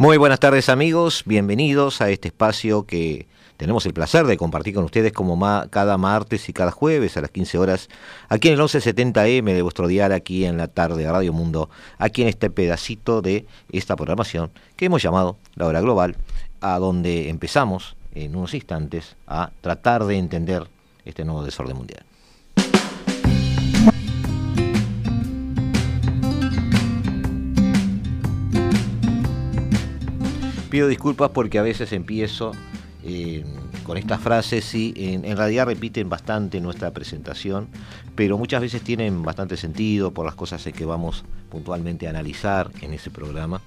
[0.00, 3.26] Muy buenas tardes amigos, bienvenidos a este espacio que
[3.58, 5.38] tenemos el placer de compartir con ustedes como
[5.68, 7.90] cada martes y cada jueves a las 15 horas,
[8.30, 12.22] aquí en el 1170M de vuestro diario, aquí en la tarde de Radio Mundo, aquí
[12.22, 16.16] en este pedacito de esta programación que hemos llamado La Hora Global,
[16.62, 20.66] a donde empezamos en unos instantes a tratar de entender
[21.04, 22.06] este nuevo desorden mundial.
[30.70, 32.52] Pido disculpas porque a veces empiezo
[33.02, 33.44] eh,
[33.82, 37.66] con estas frases y en, realidad repiten bastante nuestra presentación,
[38.14, 42.92] pero muchas veces tienen bastante sentido por las cosas que vamos puntualmente a analizar en
[42.92, 43.60] ese programa.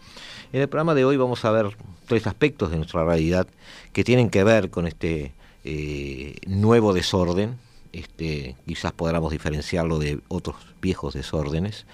[0.53, 1.75] En el programa de hoy vamos a ver
[2.07, 3.47] tres aspectos de nuestra realidad
[3.91, 5.33] que tienen que ver con este
[5.65, 7.57] eh, nuevo desorden,
[7.91, 11.85] este, quizás podamos diferenciarlo de otros viejos desórdenes.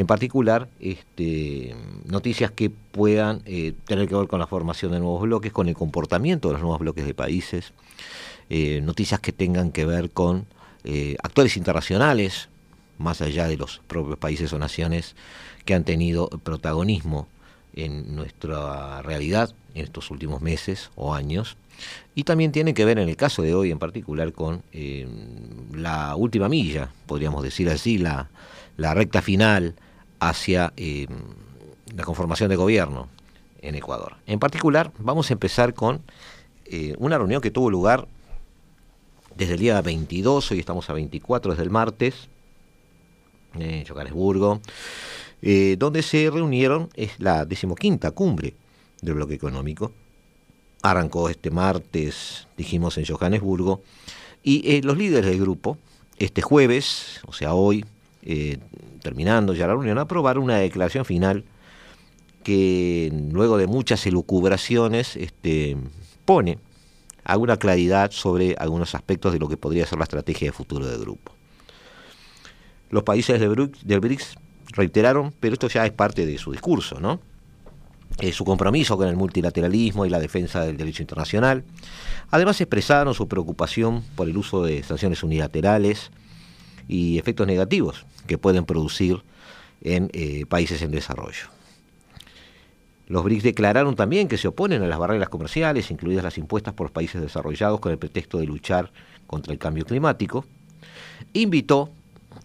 [0.00, 5.20] En particular, este, noticias que puedan eh, tener que ver con la formación de nuevos
[5.20, 7.74] bloques, con el comportamiento de los nuevos bloques de países,
[8.48, 10.46] eh, noticias que tengan que ver con
[10.84, 12.48] eh, actores internacionales,
[12.96, 15.16] más allá de los propios países o naciones
[15.66, 17.28] que han tenido protagonismo
[17.74, 21.58] en nuestra realidad en estos últimos meses o años.
[22.14, 24.62] Y también tienen que ver en el caso de hoy en particular con
[25.74, 28.30] la última milla, podríamos decir así, la,
[28.78, 29.74] la recta final
[30.20, 31.06] hacia eh,
[31.96, 33.08] la conformación de gobierno
[33.62, 34.16] en Ecuador.
[34.26, 36.02] En particular, vamos a empezar con
[36.66, 38.06] eh, una reunión que tuvo lugar
[39.34, 42.28] desde el día 22, hoy estamos a 24, desde el martes,
[43.54, 44.60] en Johannesburgo,
[45.42, 48.54] eh, donde se reunieron, es la decimoquinta cumbre
[49.00, 49.92] del bloque económico.
[50.82, 53.82] Arrancó este martes, dijimos, en Johannesburgo,
[54.42, 55.78] y los líderes del grupo,
[56.18, 57.84] este jueves, o sea, hoy,
[59.00, 61.44] terminando ya la reunión, aprobar una declaración final
[62.42, 65.76] que luego de muchas elucubraciones este,
[66.24, 66.58] pone
[67.24, 71.00] alguna claridad sobre algunos aspectos de lo que podría ser la estrategia de futuro del
[71.00, 71.32] grupo.
[72.90, 74.36] Los países del BRICS
[74.72, 77.20] reiteraron, pero esto ya es parte de su discurso, ¿no?
[78.18, 81.64] Eh, su compromiso con el multilateralismo y la defensa del derecho internacional.
[82.30, 86.10] Además expresaron su preocupación por el uso de sanciones unilaterales
[86.88, 89.24] y efectos negativos que pueden producir
[89.82, 91.48] en eh, países en desarrollo.
[93.08, 96.84] Los BRICS declararon también que se oponen a las barreras comerciales, incluidas las impuestas por
[96.84, 98.92] los países desarrollados con el pretexto de luchar
[99.26, 100.44] contra el cambio climático.
[101.32, 101.90] Invitó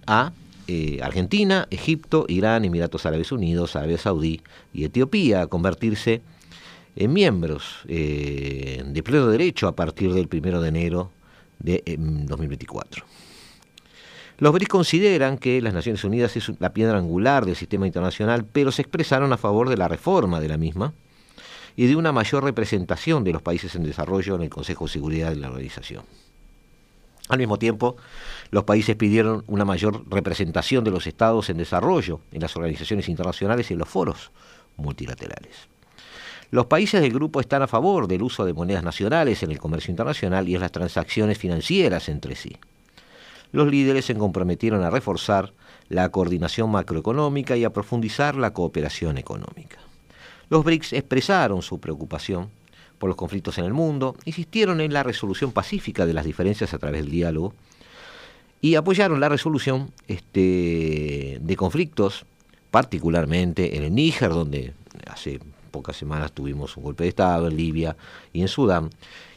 [0.07, 0.33] a
[0.67, 4.41] eh, Argentina, Egipto, Irán, Emiratos Árabes Unidos, Arabia Saudí
[4.73, 6.23] y Etiopía a convertirse
[6.95, 11.11] en miembros eh, de pleno derecho a partir del 1 de enero
[11.59, 13.05] de 2024.
[14.37, 18.71] Los BRICS consideran que las Naciones Unidas es la piedra angular del sistema internacional, pero
[18.71, 20.93] se expresaron a favor de la reforma de la misma
[21.77, 25.29] y de una mayor representación de los países en desarrollo en el Consejo de Seguridad
[25.29, 26.03] de la organización.
[27.29, 27.95] Al mismo tiempo,
[28.51, 33.71] los países pidieron una mayor representación de los estados en desarrollo en las organizaciones internacionales
[33.71, 34.31] y en los foros
[34.75, 35.69] multilaterales.
[36.51, 39.91] Los países del grupo están a favor del uso de monedas nacionales en el comercio
[39.91, 42.57] internacional y en las transacciones financieras entre sí
[43.51, 45.53] los líderes se comprometieron a reforzar
[45.89, 49.77] la coordinación macroeconómica y a profundizar la cooperación económica.
[50.49, 52.49] Los BRICS expresaron su preocupación
[52.97, 56.77] por los conflictos en el mundo, insistieron en la resolución pacífica de las diferencias a
[56.77, 57.53] través del diálogo
[58.61, 62.25] y apoyaron la resolución este, de conflictos,
[62.71, 64.73] particularmente en el Níger, donde
[65.07, 65.39] hace
[65.71, 67.97] pocas semanas tuvimos un golpe de Estado, en Libia
[68.31, 68.89] y en Sudán,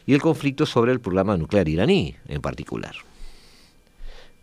[0.05, 2.95] y el conflicto sobre el programa nuclear iraní en particular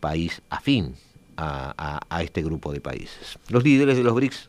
[0.00, 0.94] país afín
[1.36, 3.38] a, este grupo de países.
[3.48, 4.48] Los líderes de los BRICS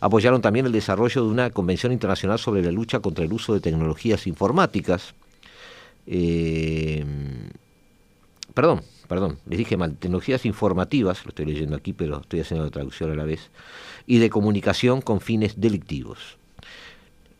[0.00, 3.60] apoyaron también el desarrollo de una convención internacional sobre la lucha contra el uso de
[3.60, 5.14] tecnologías informáticas.
[6.06, 7.04] Eh,
[8.52, 12.70] perdón, perdón, les dije mal, tecnologías informativas, lo estoy leyendo aquí, pero estoy haciendo la
[12.70, 13.50] traducción a la vez,
[14.06, 16.38] y de comunicación con fines delictivos.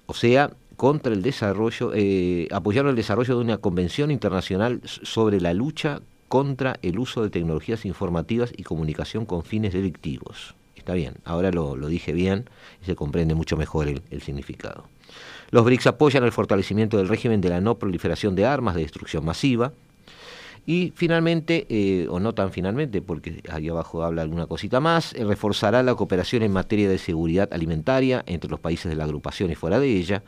[0.07, 5.53] O sea, contra el desarrollo, eh, apoyaron el desarrollo de una convención internacional sobre la
[5.53, 10.55] lucha contra el uso de tecnologías informativas y comunicación con fines delictivos.
[10.77, 12.49] está bien, ahora lo, dije bien
[12.83, 14.85] y se comprende mucho mejor el, significado.
[15.51, 19.25] Los BRICS apoyan el fortalecimiento del régimen de la no proliferación de armas de destrucción
[19.25, 19.73] masiva.
[20.69, 25.25] Y finalmente, eh, o no tan finalmente, porque ahí abajo habla alguna cosita más, eh,
[25.25, 29.55] reforzará la cooperación en materia de seguridad alimentaria entre los países de la agrupación y
[29.55, 30.25] fuera de ella,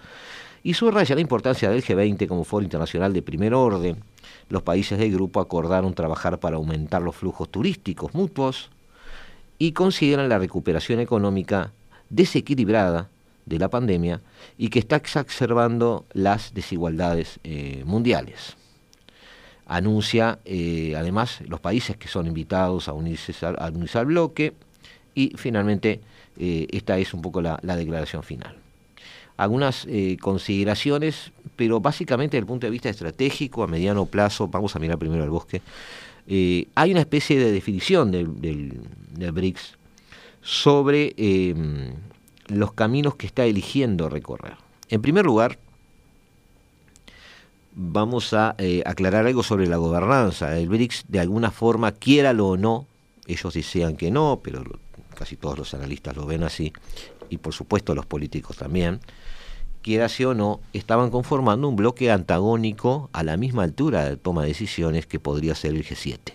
[0.62, 3.96] y subraya la importancia del G20 como foro internacional de primer orden.
[4.48, 8.70] Los países del grupo acordaron trabajar para aumentar los flujos turísticos mutuos
[9.58, 11.72] y consideran la recuperación económica
[12.08, 13.10] desequilibrada
[13.44, 14.20] de la pandemia
[14.56, 18.56] y que está exacerbando las desigualdades eh, mundiales.
[19.66, 24.54] Anuncia eh, además los países que son invitados a unirse, al bloque
[25.14, 26.00] y finalmente
[26.38, 28.56] eh, esta es un poco la, declaración final.
[29.36, 29.86] Algunas
[30.20, 34.96] consideraciones, pero básicamente desde el punto de vista estratégico, a mediano plazo, vamos a mirar
[34.96, 35.60] primero al bosque,
[36.28, 39.76] hay una especie de definición del, del, BRICS
[40.40, 41.16] sobre
[42.46, 44.55] los caminos que está eligiendo recorrer.
[44.88, 45.58] En primer lugar,
[47.75, 50.56] vamos a eh, aclarar algo sobre la gobernanza.
[50.56, 52.87] El BRICS, de alguna forma, quiéralo o no,
[53.26, 54.62] ellos desean que no, pero
[55.16, 56.72] casi todos los analistas lo ven así,
[57.31, 59.00] y por supuesto los políticos también,
[59.96, 65.06] o no, estaban conformando un bloque antagónico a la misma altura de toma de decisiones
[65.06, 66.35] que podría ser el G7.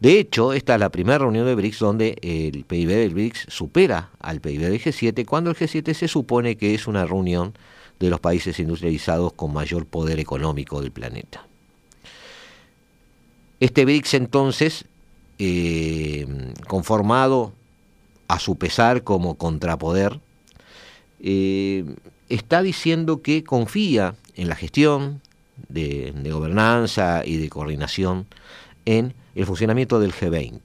[0.00, 4.10] De hecho, esta es la primera reunión de BRICS donde el PIB del BRICS supera
[4.20, 7.54] al PIB del G7, cuando el G7 se supone que es una reunión
[7.98, 11.46] de los países industrializados con mayor poder económico del planeta.
[13.58, 14.84] Este BRICS entonces,
[15.38, 16.26] eh,
[16.66, 17.52] conformado
[18.28, 20.20] a su pesar como contrapoder,
[21.20, 21.84] eh,
[22.28, 25.20] está diciendo que confía en la gestión
[25.68, 28.26] de gobernanza y de coordinación
[28.84, 30.60] en el funcionamiento del G20.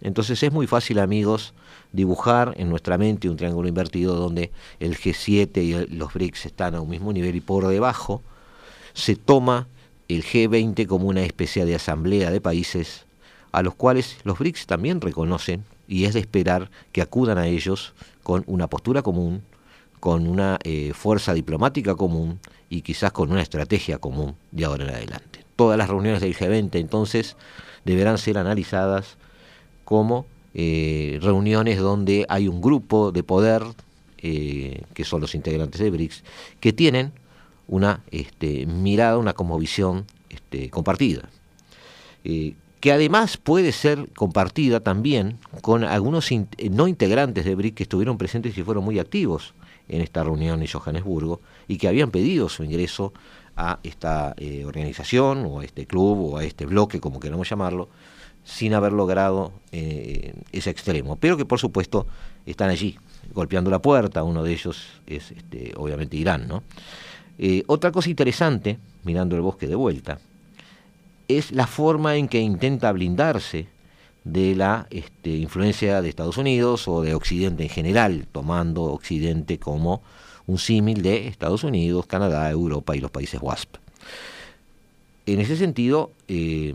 [0.00, 1.54] Entonces es muy fácil, amigos,
[1.92, 4.50] dibujar en nuestra mente un triángulo invertido donde
[4.80, 8.22] el G7 y los BRICS están a un mismo nivel y por debajo
[8.92, 9.68] se toma
[10.08, 13.06] el G20 como una especie de asamblea de países
[13.52, 17.94] a los cuales los BRICS también reconocen y es de esperar que acudan a ellos
[18.22, 19.42] con una postura común,
[20.00, 22.40] con una eh, fuerza diplomática común
[22.70, 25.44] y quizás con una estrategia común de ahora en adelante.
[25.56, 27.36] Todas las reuniones del G20 entonces
[27.84, 29.16] deberán ser analizadas
[29.84, 33.62] como eh, reuniones donde hay un grupo de poder,
[34.18, 36.24] eh, que son los integrantes de BRICS,
[36.60, 37.12] que tienen
[37.66, 41.28] una este, mirada, una visión este, compartida.
[42.80, 46.28] Que además puede ser compartida también con algunos
[46.70, 49.54] no integrantes de BRICS que estuvieron presentes y fueron muy activos
[49.88, 53.12] en esta reunión en Johannesburgo y que habían pedido su ingreso
[53.56, 57.88] a esta eh, organización o a este club o a este bloque, como queramos llamarlo,
[58.44, 62.06] sin haber logrado eh, ese extremo, pero que por supuesto
[62.46, 62.96] están allí,
[63.34, 66.48] golpeando la puerta, uno de ellos es este, obviamente Irán.
[66.48, 66.62] ¿no?
[67.38, 70.18] Eh, otra cosa interesante, mirando el bosque de vuelta,
[71.26, 73.68] es la forma en que intenta blindarse
[74.32, 80.02] de la este, influencia de Estados Unidos o de Occidente en general, tomando Occidente como
[80.46, 83.76] un símil de Estados Unidos, Canadá, Europa y los países WASP.
[85.26, 86.74] En ese sentido, eh,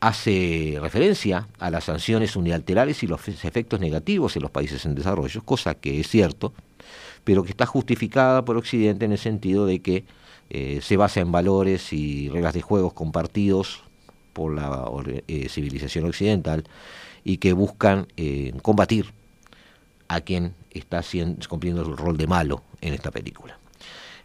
[0.00, 5.42] hace referencia a las sanciones unilaterales y los efectos negativos en los países en desarrollo,
[5.42, 6.52] cosa que es cierto,
[7.24, 10.04] pero que está justificada por Occidente en el sentido de que
[10.50, 13.82] eh, se basa en valores y reglas de juegos compartidos
[14.36, 14.84] por la
[15.26, 16.64] eh, civilización occidental
[17.24, 18.06] y que buscan
[18.60, 19.14] combatir
[20.08, 21.02] a quien está
[21.48, 23.58] cumpliendo el rol de malo en esta película.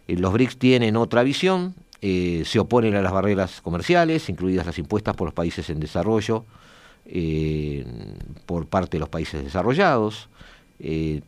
[0.08, 4.78] Eh, los BRICS tienen otra visión, eh, se oponen a las barreras comerciales, incluidas las
[4.78, 6.44] impuestas por los países en desarrollo,
[7.06, 7.84] eh,
[8.46, 10.28] por parte de los países desarrollados,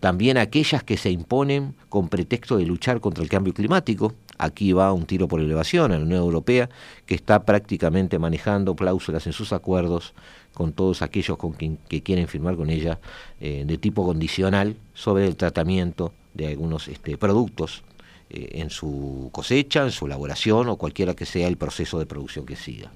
[0.00, 4.12] también aquellas que se imponen con pretexto de luchar contra el cambio climático.
[4.36, 6.68] Aquí va un tiro por elevación a la Unión Europea,
[7.06, 10.12] que está prácticamente manejando cláusulas en sus acuerdos
[10.54, 12.98] con todos aquellos con quien, que quieren firmar con ella
[13.38, 17.84] de tipo condicional sobre el tratamiento de algunos este, productos
[18.30, 22.44] eh, en su cosecha, en su elaboración o cualquiera que sea el proceso de producción
[22.46, 22.90] que siga.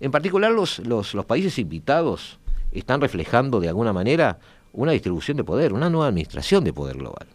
[0.00, 2.38] En particular los, los, países invitados
[2.72, 4.38] están reflejando de alguna manera
[4.72, 7.26] una distribución de poder, una nueva administración de poder global.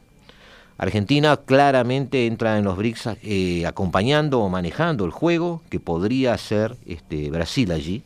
[0.78, 6.76] Argentina claramente entra en los BRICS eh, acompañando o manejando el juego que podría ser
[6.86, 8.04] este, Brasil allí.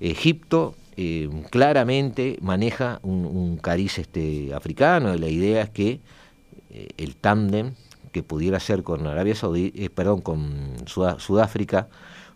[0.00, 6.00] Egipto eh, claramente maneja un, cariz este, africano y la idea es que
[6.70, 7.72] eh, el tándem
[8.12, 11.88] que pudiera ser con Arabia Saudí, eh, perdón, con Sudáfrica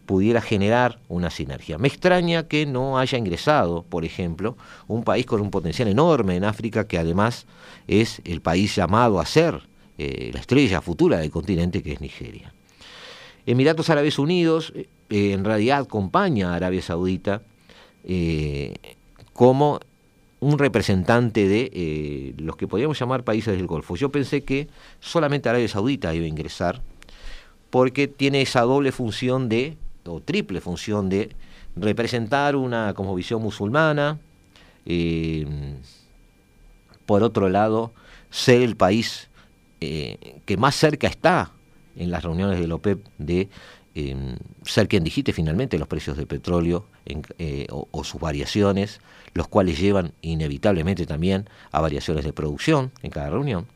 [0.06, 1.78] pudiera generar una sinergia.
[1.78, 4.56] Me extraña que no haya ingresado, por ejemplo,
[4.86, 7.46] un país con un potencial enorme en África, que además
[7.88, 9.62] es el país llamado a ser
[9.96, 12.52] eh, la estrella futura del continente, que es Nigeria.
[13.46, 17.42] Emiratos Árabes Unidos eh, en realidad acompaña a Arabia Saudita
[18.04, 18.74] eh,
[19.32, 19.80] como
[20.40, 23.96] un representante de los que podríamos llamar países del Golfo.
[23.96, 24.68] Yo pensé que
[25.00, 26.82] solamente Arabia Saudita iba a ingresar
[27.70, 31.30] porque tiene esa doble función de o triple función de
[31.76, 34.18] representar una como visión musulmana,
[34.86, 35.46] eh,
[37.06, 37.92] por otro lado,
[38.30, 39.28] ser el país
[39.80, 41.52] eh, que más cerca está
[41.96, 43.48] en las reuniones de la OPEP de
[43.94, 46.86] em, ser quien digite finalmente los precios del petróleo
[47.38, 49.00] eh, o, sus variaciones,
[49.34, 53.66] los cuales llevan inevitablemente también a variaciones de producción en cada reunión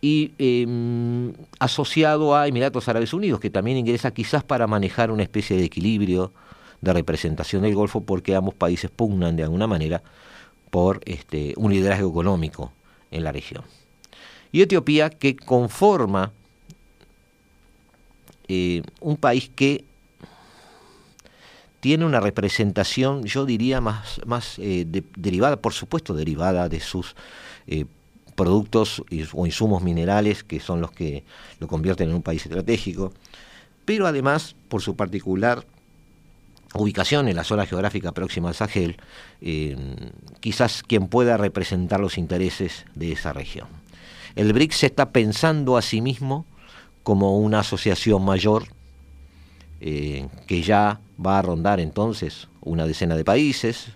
[0.00, 5.56] y em, asociado a Emiratos Árabes Unidos, que también ingresa quizás para manejar una especie
[5.56, 6.32] de equilibrio
[6.80, 10.02] de representación del Golfo, porque ambos países pugnan de alguna manera
[10.70, 12.72] por este, un liderazgo económico
[13.10, 13.64] en la región.
[14.52, 16.32] Y Etiopía, que conforma
[18.48, 19.84] eh, un país que
[21.80, 27.14] tiene una representación, yo diría, más, más eh, derivada, por supuesto, derivada de sus
[27.66, 27.86] eh,
[28.40, 29.04] productos
[29.34, 31.24] o insumos minerales que son los que
[31.58, 33.12] lo convierten en un país estratégico,
[33.84, 35.66] pero además por su particular
[36.74, 38.96] ubicación en la zona geográfica próxima al Sahel,
[39.42, 39.76] eh,
[40.40, 43.68] quizás quien pueda representar los intereses de esa región.
[44.36, 46.46] El BRICS se está pensando a sí mismo
[47.02, 48.68] como una asociación mayor
[49.82, 53.88] eh, que ya va a rondar entonces una decena de países,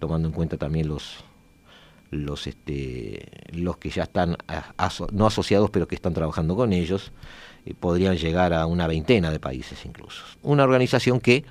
[0.00, 1.27] tomando en cuenta también los
[2.10, 4.36] los, este, los que ya están
[5.12, 7.12] no asociados pero que están trabajando con ellos,
[7.66, 10.24] eh, podrían llegar a una veintena de países incluso.
[10.42, 11.44] Una organización que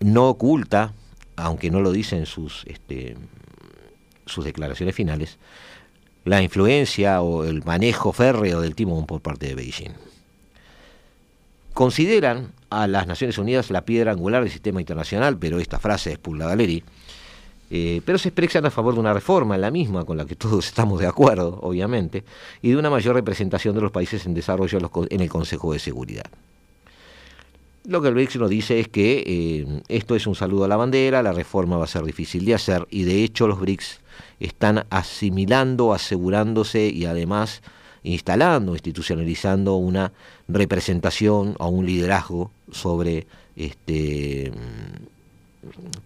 [0.00, 0.94] no oculta,
[1.36, 3.16] aunque no lo dicen sus, este,
[4.26, 5.38] sus declaraciones finales,
[6.24, 9.92] la influencia o el manejo férreo del timón por parte de Beijing.
[11.72, 16.18] Consideran a las Naciones Unidas la piedra angular del sistema internacional, pero esta frase es
[16.18, 16.84] Pulla Galeri,
[17.70, 20.66] eh, pero se expresan a favor de una reforma, la misma con la que todos
[20.68, 22.24] estamos de acuerdo, obviamente,
[22.60, 26.26] y de una mayor representación de los países en desarrollo en el Consejo de Seguridad.
[27.86, 30.76] Lo que el BRICS nos dice es que eh, esto es un saludo a la
[30.76, 34.00] bandera, la reforma va a ser difícil de hacer y de hecho los BRICS
[34.38, 37.62] están asimilando, asegurándose y además
[38.02, 40.12] instalando, institucionalizando una
[40.46, 44.52] representación o un liderazgo sobre este,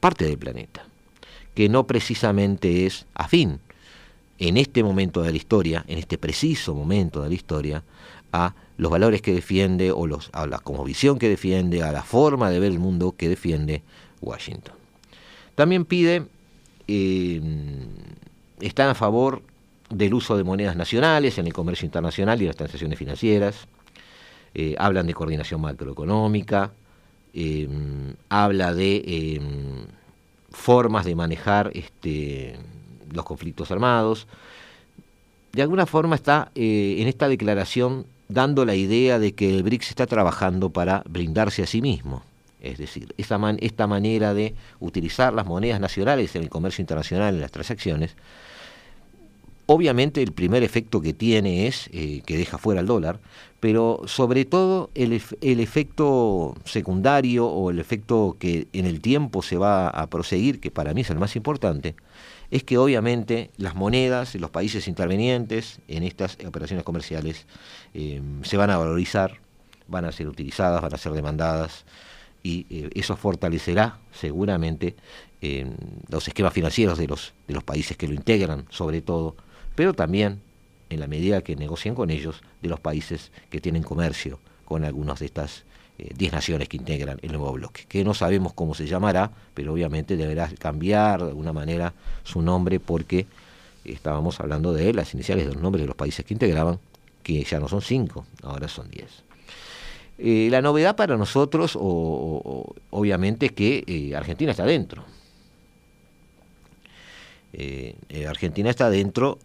[0.01, 0.85] parte del planeta
[1.55, 3.61] que no precisamente es afín
[4.39, 7.83] en este momento de la historia, en este preciso momento de la historia,
[8.33, 12.59] a los valores que defiende o a la visión que defiende, a la forma de
[12.59, 13.83] ver el mundo que defiende
[14.21, 14.75] Washington.
[15.55, 16.27] También pide,
[16.89, 17.41] eh,
[18.61, 19.43] están a favor
[19.89, 23.69] del uso de monedas nacionales en el comercio internacional y las transacciones financieras,
[24.55, 26.73] eh, hablan de coordinación macroeconómica,
[27.33, 27.69] eh,
[28.29, 29.41] habla de
[30.55, 32.57] formas de manejar este,
[33.13, 34.27] los conflictos armados.
[35.53, 39.91] De alguna forma está eh, en esta declaración dando la idea de que el BRICS
[39.91, 42.23] está trabajando para brindarse a sí mismo.
[42.61, 47.43] Es decir, esta, esta manera de utilizar las monedas nacionales en el comercio internacional, en
[47.43, 48.17] las transacciones,
[49.67, 53.21] obviamente el primer efecto que tiene es eh, que deja fuera el dólar,
[53.65, 59.57] pero sobre todo el, el, efecto secundario o el efecto que en el tiempo se
[59.57, 61.97] va a proseguir, que para mí es el más importante,
[62.51, 67.47] es que obviamente las monedas los países intervenientes en estas operaciones comerciales
[67.95, 69.41] eh, se van a valorizar,
[69.89, 71.87] van a ser utilizadas, van a ser demandadas
[72.43, 74.95] y eh, eso fortalecerá seguramente
[75.41, 75.67] eh,
[76.11, 79.37] los esquemas financieros de los, de los países que lo integran, sobre todo,
[79.75, 80.43] pero también
[80.95, 85.21] en la medida que negocien con ellos, de los países que tienen comercio con algunas
[85.21, 85.65] de estas
[85.99, 89.73] 10 eh, naciones que integran el nuevo bloque, que no sabemos cómo se llamará, pero
[89.73, 91.93] obviamente deberá cambiar de alguna manera
[92.25, 93.27] su nombre porque
[93.85, 96.79] estábamos hablando de las iniciales de los nombres de los países que integraban,
[97.23, 99.25] que ya no son 5, ahora son 10.
[100.17, 105.05] Eh, la novedad para nosotros, o, obviamente, es que eh, Argentina está dentro.
[108.27, 109.39] Argentina está dentro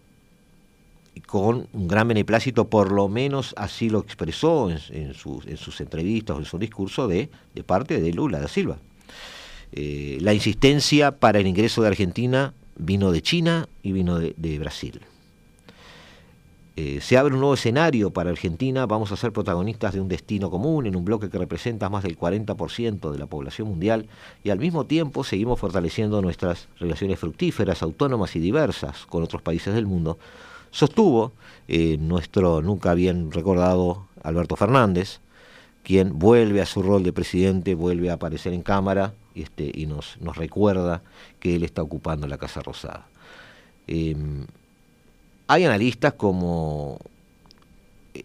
[1.25, 6.45] con un gran beneplácito, por lo menos así lo expresó en, sus, entrevistas o en
[6.45, 7.29] su discurso de,
[7.65, 8.77] parte de Lula da Silva.
[9.71, 15.01] Eh, la insistencia para el ingreso de Argentina vino de China y vino de, Brasil.
[16.75, 20.49] eh, se abre un nuevo escenario para Argentina, vamos a ser protagonistas de un destino
[20.49, 24.07] común en un bloque que representa más del 40% de la población mundial
[24.43, 29.75] y al mismo tiempo seguimos fortaleciendo nuestras relaciones fructíferas, autónomas y diversas con otros países
[29.75, 30.17] del mundo,
[30.71, 31.33] sostuvo
[31.67, 35.19] eh, nuestro nunca bien recordado Alberto Fernández,
[35.83, 40.17] quien vuelve a su rol de presidente, vuelve a aparecer en cámara este, y nos,
[40.19, 41.01] nos recuerda
[41.39, 43.07] que él está ocupando la Casa Rosada.
[43.87, 44.45] Em,
[45.47, 46.99] hay analistas como
[48.13, 48.23] eh,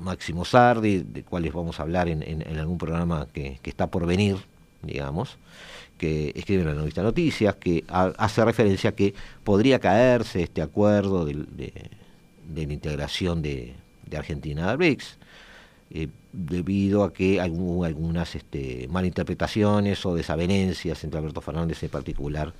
[0.00, 4.36] Máximo Sardi, de cuales vamos a hablar en, algún programa que, está por venir,
[4.82, 5.36] digamos,
[5.98, 9.14] que escribe en la revista Noticias, que hace referencia a que
[9.44, 11.72] podría caerse este acuerdo de,
[12.54, 13.74] la integración de,
[14.16, 15.18] Argentina al BRICS,
[15.90, 22.52] eh, debido a que hubo algunas este, malinterpretaciones o desavenencias entre Alberto Fernández en particular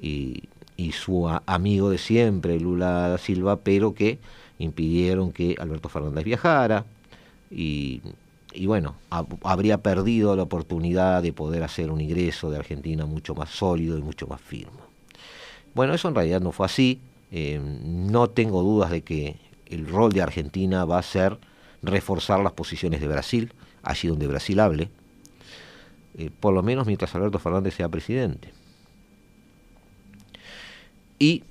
[0.00, 0.44] y,
[0.76, 4.18] y su amigo de siempre, Lula Silva, pero que
[4.58, 6.84] impidieron que Alberto Fernández viajara
[7.50, 8.00] y,
[8.66, 8.96] bueno,
[9.42, 14.02] habría perdido la oportunidad de poder hacer un ingreso de Argentina mucho más sólido y
[14.02, 14.80] mucho más firme.
[15.74, 17.00] Bueno, eso en realidad no fue así.
[17.30, 21.38] Eh, no tengo dudas de que el rol de Argentina va a ser
[21.82, 24.90] reforzar las posiciones de Brasil, allí donde Brasil hable,
[26.18, 28.52] eh, por lo menos mientras Alberto Fernández sea presidente.
[31.18, 31.42] Y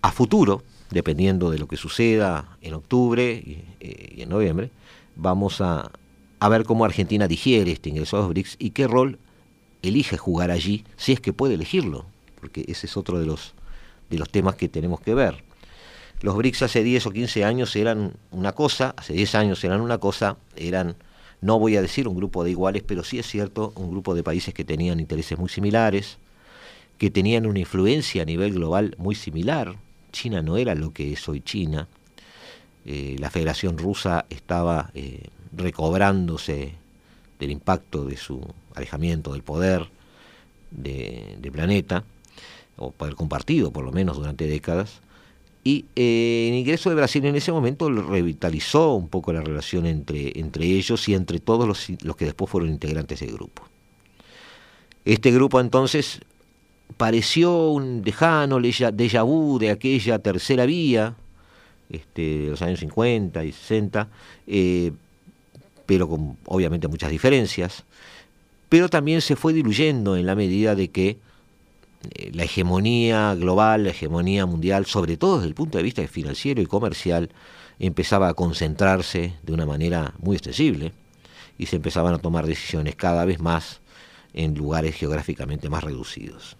[0.00, 4.70] a futuro, dependiendo de lo que suceda en octubre y, eh, en noviembre,
[5.14, 5.90] vamos a,
[6.46, 9.18] ver cómo Argentina digiere este ingreso a los BRICS y qué rol
[9.82, 12.06] elige jugar allí, si es que puede elegirlo,
[12.40, 13.54] porque ese es otro de los,
[14.10, 15.42] de los temas que tenemos que ver.
[16.20, 19.98] Los BRICS hace 10 o 15 años eran una cosa, hace 10 años eran una
[19.98, 20.96] cosa, eran,
[21.40, 24.22] no voy a decir un grupo de iguales, pero sí es cierto, un grupo de
[24.22, 26.18] países que tenían intereses muy similares,
[26.98, 29.76] que tenían una influencia a nivel global muy similar.
[30.10, 31.86] China no era lo que es hoy China.
[32.84, 36.74] Eh, la Federación Rusa estaba eh, recobrándose
[37.38, 38.40] del impacto de su
[38.74, 39.88] alejamiento del poder
[40.70, 42.04] de planeta,
[42.78, 45.00] o poder compartido por lo menos durante décadas.
[45.64, 50.38] Y eh, el ingreso de Brasil en ese momento revitalizó un poco la relación entre,
[50.38, 53.64] entre ellos y entre todos los, los que después fueron integrantes del grupo.
[55.04, 56.20] Este grupo entonces
[56.96, 61.14] pareció un lejano déjà vu de aquella tercera vía,
[61.90, 64.08] este, de los años 50 y 60,
[64.46, 64.92] eh,
[65.88, 67.84] pero con obviamente muchas diferencias,
[68.68, 71.16] pero también se fue diluyendo en la medida de que
[72.10, 76.60] eh, la hegemonía global, la hegemonía mundial, sobre todo desde el punto de vista financiero
[76.60, 77.30] y comercial,
[77.78, 80.92] empezaba a concentrarse de una manera muy extensible
[81.56, 83.80] y se empezaban a tomar decisiones cada vez más
[84.34, 86.58] en lugares geográficamente más reducidos.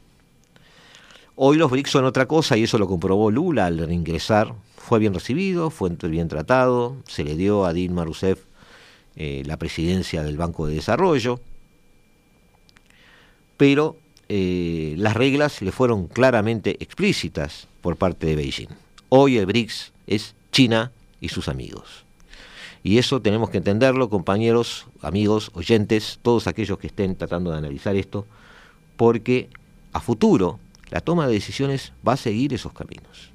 [1.37, 4.55] Hoy los BRICS son otra cosa y eso lo comprobó Lula al reingresar.
[4.79, 8.48] Fue bien recibido, fue bien tratado, se le dio a Dilma Rousseff
[9.21, 11.41] eh, la presidencia del Banco de Desarrollo,
[13.57, 13.97] pero
[14.29, 18.69] eh, las reglas le fueron claramente explícitas por parte de Beijing.
[19.09, 22.05] Hoy el BRICS es China y sus amigos.
[22.85, 27.97] Y eso tenemos que entenderlo, compañeros, amigos, oyentes, todos aquellos que estén tratando de analizar
[27.97, 28.25] esto,
[28.97, 29.49] porque
[29.93, 33.33] a futuro la toma de decisiones va a seguir esos caminos.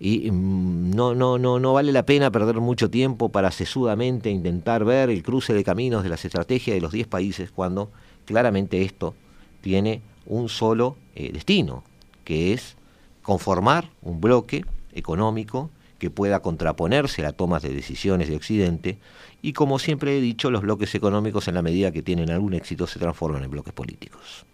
[0.00, 4.84] Y mm, no, no, no, no vale la pena perder mucho tiempo para sesudamente intentar
[4.84, 7.90] ver el cruce de caminos de las estrategias de los 10 países cuando
[8.24, 9.14] claramente esto
[9.60, 11.82] tiene un solo eh, destino,
[12.24, 12.76] que es
[13.22, 18.98] conformar un bloque económico que pueda contraponerse a la toma de decisiones de Occidente
[19.42, 22.86] y como siempre he dicho, los bloques económicos en la medida que tienen algún éxito
[22.86, 24.44] se transforman en bloques políticos.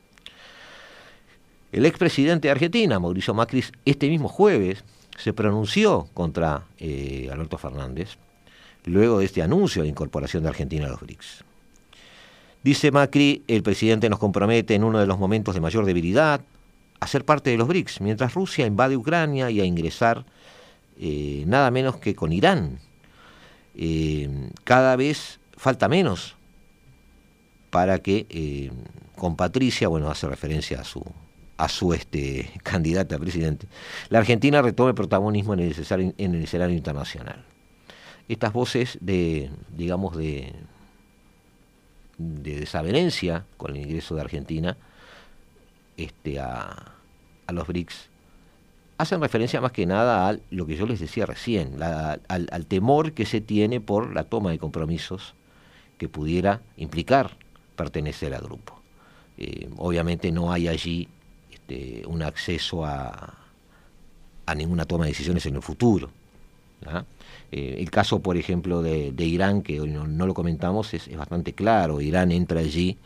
[1.73, 4.85] El expresidente de Argentina, Mauricio Macri, este mismo jueves
[5.17, 8.17] se pronunció contra eh, Alberto Fernández
[8.87, 11.45] luego de este anuncio de incorporación de Argentina a los BRICS.
[12.63, 16.43] Dice Macri, el presidente nos compromete en uno de los momentos de mayor debilidad
[17.01, 20.25] a ser parte de los BRICS, mientras Rusia invade Ucrania y a ingresar
[21.01, 22.79] eh, nada menos que con Irán.
[23.75, 26.37] Eh, cada vez falta menos
[27.71, 28.71] para que
[29.17, 31.03] con Patricia, bueno, hace referencia a su,
[31.57, 33.67] a su este, candidata a presidente,
[34.09, 37.45] la Argentina retome protagonismo en el, en el escenario internacional.
[38.29, 40.53] Estas voces de, digamos, de,
[42.19, 44.77] de desavenencia con el ingreso de Argentina
[45.97, 46.93] este, a,
[47.47, 48.11] a los BRICS
[48.99, 53.13] hacen referencia más que nada a lo que yo les decía recién, al, al, temor
[53.13, 55.35] que se tiene por la toma de compromisos
[55.99, 57.37] que pudiera implicar
[57.77, 58.81] pertenecer al grupo.
[59.37, 61.09] Eh, obviamente no hay allí
[61.67, 63.35] este, un acceso a,
[64.45, 66.11] a ninguna toma de decisiones en el futuro.
[67.51, 72.03] Eh, el caso, por ejemplo, de, Irán, que hoy no, lo comentamos, es, bastante claro.
[72.03, 72.99] Irán entra allí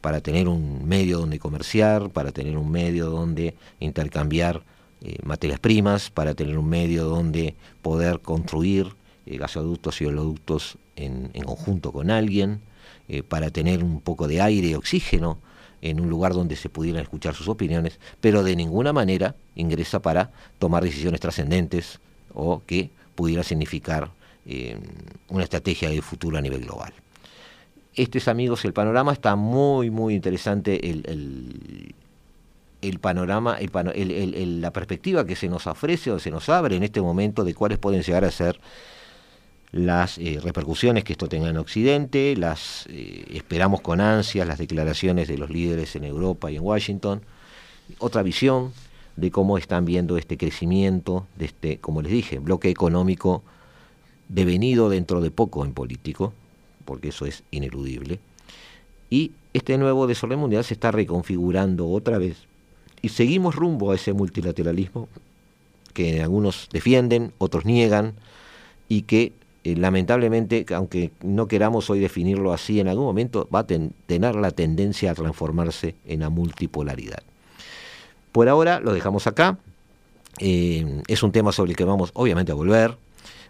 [0.00, 4.62] para tener un medio donde comerciar, para tener un medio donde intercambiar
[5.02, 8.94] eh, materias primas, para tener un medio donde poder construir
[9.26, 12.60] eh, gasoductos y oleoductos en, conjunto con alguien,
[13.28, 15.38] para tener un poco de aire y oxígeno
[15.82, 20.30] en un lugar donde se pudieran escuchar sus opiniones, pero de ninguna manera ingresa para
[20.58, 22.00] tomar decisiones trascendentes
[22.34, 24.10] o que pudiera significar
[24.46, 24.78] eh,
[25.28, 26.92] una estrategia de futuro a nivel global.
[27.94, 30.88] Este es, amigos, el panorama está muy, muy interesante.
[30.88, 31.94] El,
[32.80, 37.42] el, panorama, la perspectiva que se nos ofrece o se nos abre en este momento
[37.42, 38.60] de cuáles pueden llegar a ser
[39.70, 45.28] las eh, repercusiones que esto tenga en Occidente, las eh, esperamos con ansias las declaraciones
[45.28, 47.22] de los líderes en Europa y en Washington,
[47.98, 48.72] otra visión,
[49.16, 53.42] de cómo están viendo este crecimiento, de este, como les dije, bloque económico
[54.28, 56.32] devenido dentro de poco en político,
[56.84, 58.20] porque eso es ineludible,
[59.10, 62.36] y este nuevo desorden mundial se está reconfigurando otra vez,
[63.02, 65.08] y seguimos rumbo a ese multilateralismo
[65.94, 68.14] que algunos defienden, otros niegan,
[68.88, 69.32] y que
[69.64, 74.50] eh, lamentablemente, aunque no queramos hoy definirlo así, en algún momento va a tener la
[74.50, 77.22] tendencia a transformarse en la multipolaridad.
[78.32, 79.58] Por ahora lo dejamos acá.
[80.38, 82.96] Eh, es un tema sobre el que vamos obviamente a volver.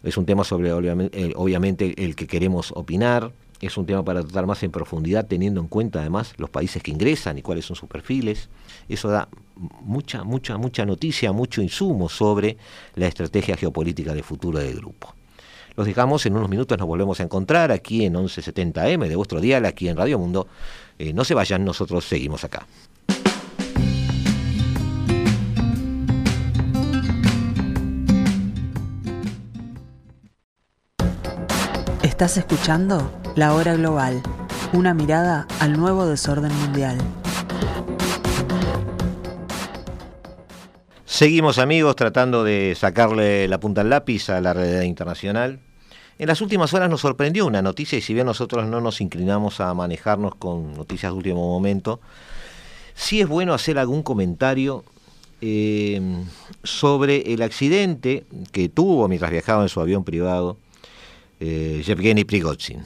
[0.02, 3.32] Es un tema sobre obviamente, el que queremos opinar.
[3.60, 6.92] Es un tema para tratar más en profundidad, teniendo en cuenta además los países que
[6.92, 8.48] ingresan y cuáles son sus perfiles.
[8.88, 9.28] Eso da
[9.82, 12.56] mucha, mucha, mucha noticia, mucho insumo sobre
[12.94, 15.17] la estrategia geopolítica de futuro del grupo.
[15.78, 19.64] Los dejamos, en unos minutos nos volvemos a encontrar aquí en 1170M de vuestro dial,
[19.64, 20.48] aquí en Radio Mundo.
[20.98, 22.66] Eh, no se vayan, nosotros seguimos acá.
[32.02, 34.20] Estás escuchando La Hora Global,
[34.72, 36.98] una mirada al nuevo desorden mundial.
[41.04, 45.60] Seguimos amigos tratando de sacarle la punta al lápiz a la realidad internacional.
[46.18, 49.60] En las últimas horas nos sorprendió una noticia y si bien nosotros no nos inclinamos
[49.60, 52.00] a manejarnos con noticias de último momento,
[52.94, 54.84] sí es bueno hacer algún comentario
[55.40, 56.00] eh,
[56.64, 60.56] sobre el accidente que tuvo mientras viajaba en su avión privado
[61.38, 62.82] eh, Yevgeny Prigozhin,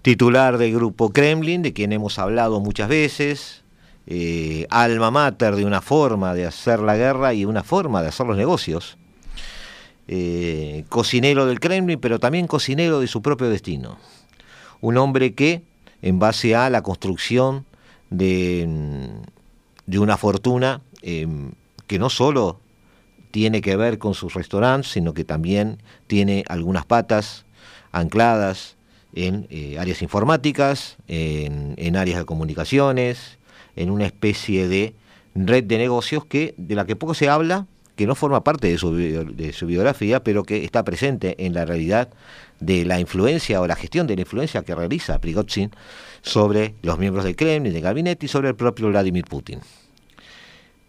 [0.00, 3.64] titular del grupo Kremlin, de quien hemos hablado muchas veces,
[4.06, 8.26] eh, alma mater de una forma de hacer la guerra y una forma de hacer
[8.26, 8.96] los negocios,
[10.08, 13.98] eh, cocinero del Kremlin, pero también cocinero de su propio destino.
[14.80, 15.62] Un hombre que,
[16.02, 17.64] en base a la construcción
[18.10, 18.68] de,
[19.86, 22.60] de una fortuna que no solo
[23.30, 27.44] tiene que ver con sus restaurantes, sino que también tiene algunas patas
[27.92, 28.76] ancladas
[29.14, 33.38] en eh, áreas informáticas, en, áreas de comunicaciones,
[33.76, 34.94] en una especie de
[35.34, 37.66] red de negocios que de la que poco se habla,
[37.98, 42.10] que no forma parte de su, biografía, pero que está presente en la realidad
[42.60, 45.72] de la influencia o la gestión de la influencia que realiza Prigozhin
[46.22, 49.58] sobre los miembros del Kremlin, del gabinete y sobre el propio Vladimir Putin.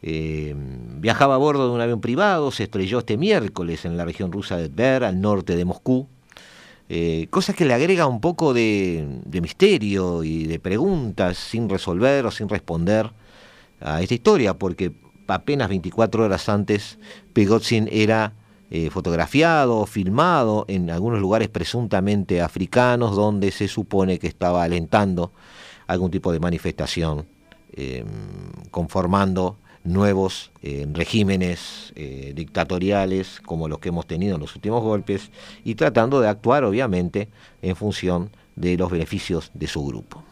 [0.04, 4.32] Eh, viajaba a bordo de un avión privado, se estrelló este miércoles en la región
[4.32, 6.08] rusa de Tver, al norte de Moscú,
[6.90, 12.30] eh, cosa que le agrega un poco de, misterio y de preguntas sin resolver o
[12.30, 13.10] sin responder
[13.82, 14.94] a esta historia, porque
[15.30, 16.98] apenas 24 horas antes
[17.34, 18.34] Pegotsin era
[18.72, 25.32] eh, fotografiado, filmado en algunos lugares presuntamente africanos donde se supone que estaba alentando
[25.88, 27.26] algún tipo de manifestación,
[28.70, 35.32] conformando nuevos eh, regímenes eh, dictatoriales como los que hemos tenido en los últimos golpes
[35.64, 37.30] y tratando de actuar obviamente
[37.62, 40.24] en función de los beneficios de su grupo.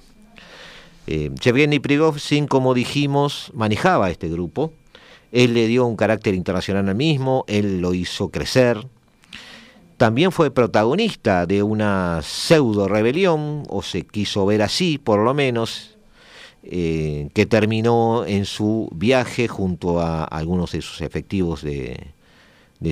[1.07, 4.73] Eh, Yevgeny Prigozhin, como dijimos, manejaba este grupo,
[5.32, 8.88] él le dio un carácter internacional al mismo, él lo hizo crecer,
[9.98, 15.98] también fue protagonista de una pseudo rebelión, o se quiso ver así por lo menos,
[16.62, 22.13] eh, que terminó en su viaje junto a algunos de sus efectivos de,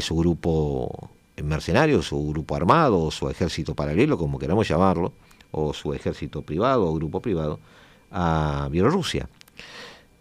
[0.01, 1.09] su grupo
[1.43, 5.13] mercenario, su grupo armado, o su ejército paralelo, como queramos llamarlo,
[5.51, 7.59] o su ejército privado o grupo privado,
[8.11, 9.29] a Bielorrusia,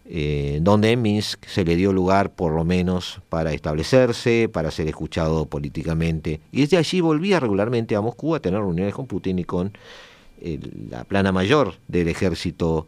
[0.07, 4.87] eh, donde en Minsk se le dio lugar por lo menos para establecerse, para ser
[4.87, 9.43] escuchado políticamente, y desde allí volvía regularmente a Moscú a tener reuniones con Putin y
[9.43, 9.73] con
[10.89, 12.87] la plana mayor del ejército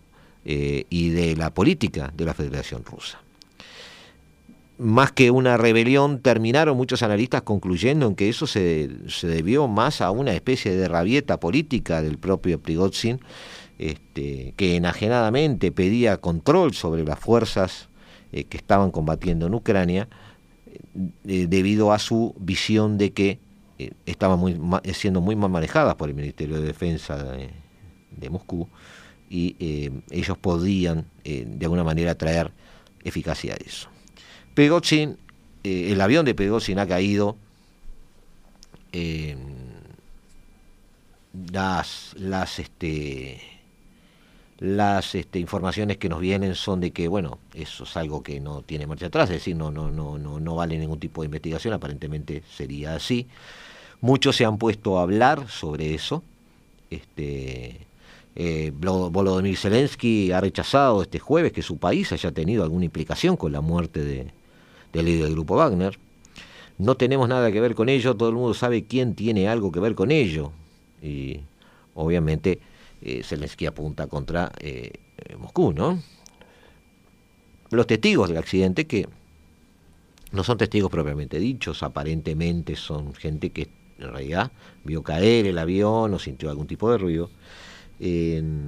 [0.49, 3.19] eh, y de la política de la Federación Rusa.
[4.77, 8.89] más que una rebelión, terminaron muchos analistas concluyendo en que eso se,
[9.23, 13.19] debió más a una especie de rabieta política del propio Prigozhin,
[13.79, 17.89] este, que enajenadamente pedía control sobre las fuerzas
[18.31, 20.07] eh, que estaban combatiendo en Ucrania,
[21.25, 23.39] eh, debido a su visión de que
[23.77, 24.39] eh, estaban
[24.93, 28.67] siendo muy mal manejadas por el Ministerio de Defensa de, Moscú
[29.29, 29.55] y
[30.09, 32.51] ellos podían de alguna manera traer
[33.03, 33.89] eficacia a eso.
[34.53, 35.17] Pegochin,
[35.63, 37.37] eh, el avión de Pegochin ha caído.
[41.51, 43.56] las las este
[44.59, 48.63] las este, informaciones que nos vienen son de que bueno eso es algo que no
[48.63, 51.73] tiene marcha atrás es decir no no no no no vale ningún tipo de investigación
[51.73, 53.27] aparentemente sería así
[54.01, 56.23] muchos se han puesto a hablar sobre eso
[56.89, 57.87] este
[58.39, 63.51] eh, Volodymyr Zelensky ha rechazado este jueves que su país haya tenido alguna implicación con
[63.51, 64.27] la muerte de,
[64.93, 65.97] del líder del grupo Wagner.
[66.77, 69.79] No tenemos nada que ver con ello, todo el mundo sabe quién tiene algo que
[69.79, 70.51] ver con ello.
[71.01, 71.39] Y
[71.95, 72.59] obviamente
[73.01, 74.91] eh, Zelensky apunta contra eh,
[75.37, 76.01] Moscú, ¿no?
[77.69, 79.07] Los testigos del accidente, que
[80.31, 84.51] no son testigos propiamente dichos, aparentemente son gente que en realidad
[84.83, 87.29] vio caer el avión o sintió algún tipo de ruido,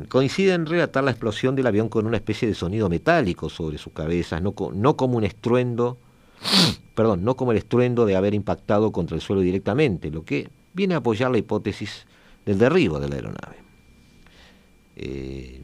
[0.09, 3.93] coinciden en relatar la explosión del avión con una especie de sonido metálico sobre sus
[3.93, 5.97] cabezas, no como un estruendo
[6.95, 10.93] perdón, no como el estruendo de haber impactado contra el suelo directamente, lo que viene
[10.93, 12.05] a apoyar la hipótesis
[12.45, 13.57] del derribo de la aeronave.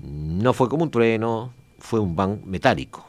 [0.03, 3.05] No fue como un trueno, fue un bang metálico.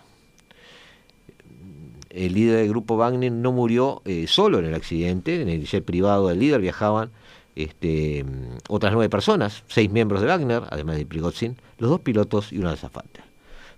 [2.10, 5.84] El líder del grupo Wagner no murió eh, solo en el accidente, en el jet
[5.84, 7.10] privado del líder viajaban
[7.56, 8.24] este,
[8.68, 12.72] otras nueve personas, seis miembros de Wagner, además de Prigozhin, los dos pilotos y una
[12.72, 13.24] azafata.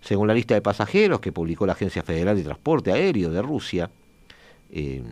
[0.00, 3.90] Según la lista de pasajeros que publicó la Agencia Federal de Transporte Aéreo de Rusia,
[4.70, 5.02] eh,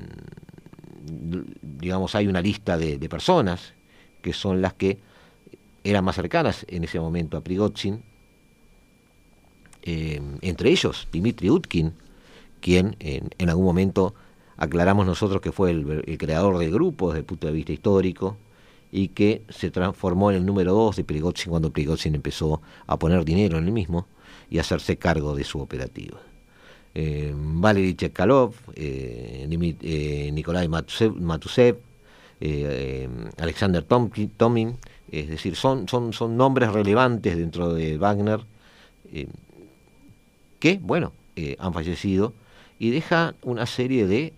[1.62, 3.74] digamos, hay una lista de, personas
[4.22, 4.98] que son las que
[5.90, 8.02] eran más cercanas en ese momento a Prigozhin,
[9.82, 11.92] eh, entre ellos Dmitry Utkin,
[12.60, 14.14] quien en, algún momento
[14.56, 18.36] aclaramos nosotros que fue el, creador del grupo desde el punto de vista histórico
[18.90, 23.24] y que se transformó en el número dos de Prigozhin cuando Prigozhin empezó a poner
[23.24, 24.06] dinero en el mismo
[24.50, 26.18] y hacerse cargo de su operativa.
[26.94, 29.46] Eh, Valery Chekalov, eh,
[29.82, 31.76] eh, Nikolai Matusev,
[32.40, 34.76] eh, Alexander Tomin,
[35.10, 38.40] es decir, son, son, son nombres relevantes dentro de Wagner
[40.58, 41.12] que, bueno,
[41.58, 42.32] han fallecido
[42.78, 44.32] y deja una serie de,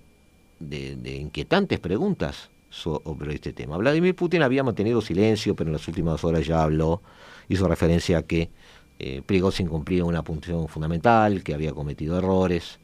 [1.20, 3.76] inquietantes preguntas sobre este tema.
[3.76, 7.02] Vladimir Putin había mantenido silencio, pero en las últimas horas ya habló,
[7.48, 8.50] hizo referencia a que
[8.98, 12.78] eh, Prigozhin cumplía una función fundamental, que había cometido errores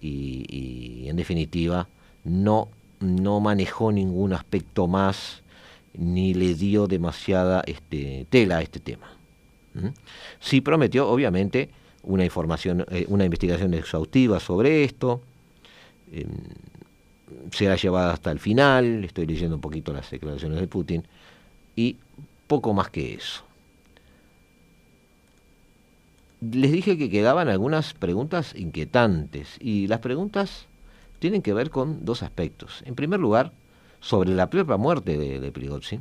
[0.00, 1.88] y, en definitiva
[2.24, 2.68] no,
[3.00, 5.42] no manejó ningún aspecto más
[5.96, 9.08] ni le dio demasiada este, tela a este tema.
[10.40, 11.70] Sí prometió, obviamente,
[12.02, 15.20] una información, eh, una investigación exhaustiva sobre esto.
[16.12, 16.26] Eh,
[17.50, 21.04] será llevada hasta el final, estoy leyendo un poquito las declaraciones de Putin,
[21.74, 21.96] y
[22.46, 23.44] poco más que eso
[26.52, 30.66] les dije que quedaban algunas preguntas inquietantes y las preguntas
[31.24, 32.82] tienen que ver con dos aspectos.
[32.84, 33.54] En primer lugar,
[33.98, 36.00] sobre la propia muerte de, de.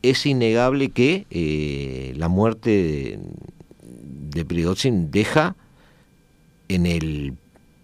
[0.00, 3.18] Es innegable que eh, la muerte
[4.32, 5.54] de, de, deja
[6.68, 7.34] en el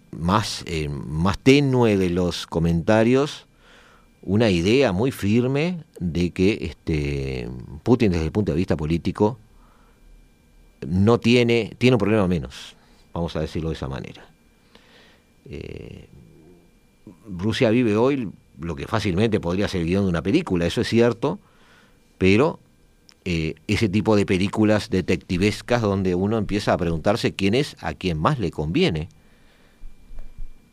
[0.09, 3.45] más, eh, más tenue de los comentarios
[4.23, 7.47] una idea muy firme de que este,
[7.83, 9.37] Putin desde el punto de vista político
[10.87, 12.75] no tiene, tiene un problema menos,
[13.13, 14.30] vamos a decirlo de esa manera.
[15.49, 16.07] Eh,
[17.27, 20.87] Rusia vive hoy lo que fácilmente podría ser el guion de una película, eso es
[20.87, 21.39] cierto,
[22.17, 22.59] pero
[23.25, 28.19] eh, ese tipo de películas detectivescas donde uno empieza a preguntarse quién es a quien
[28.19, 29.09] más le conviene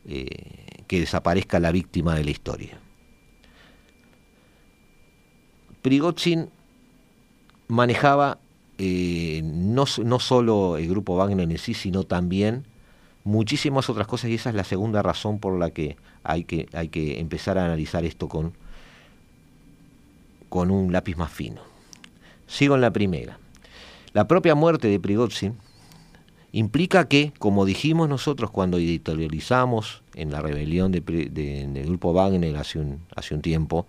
[0.07, 2.79] eh, que desaparezca la víctima de la historia.
[5.81, 6.49] Prigozhin
[7.67, 8.39] manejaba
[8.77, 12.65] no, no solo el grupo Wagner en sí, sino también
[13.29, 16.89] muchísimas otras cosas y esa es la segunda razón por la que hay que, hay
[16.89, 18.53] que empezar a analizar esto con,
[20.49, 21.61] con un lápiz más fino.
[22.47, 23.37] Sigo en la primera.
[24.13, 25.55] La propia muerte de Prigozhin
[26.51, 32.79] implica que, como dijimos nosotros cuando editorializamos en la rebelión de, del grupo Wagner hace
[32.79, 33.85] un, hace un tiempo,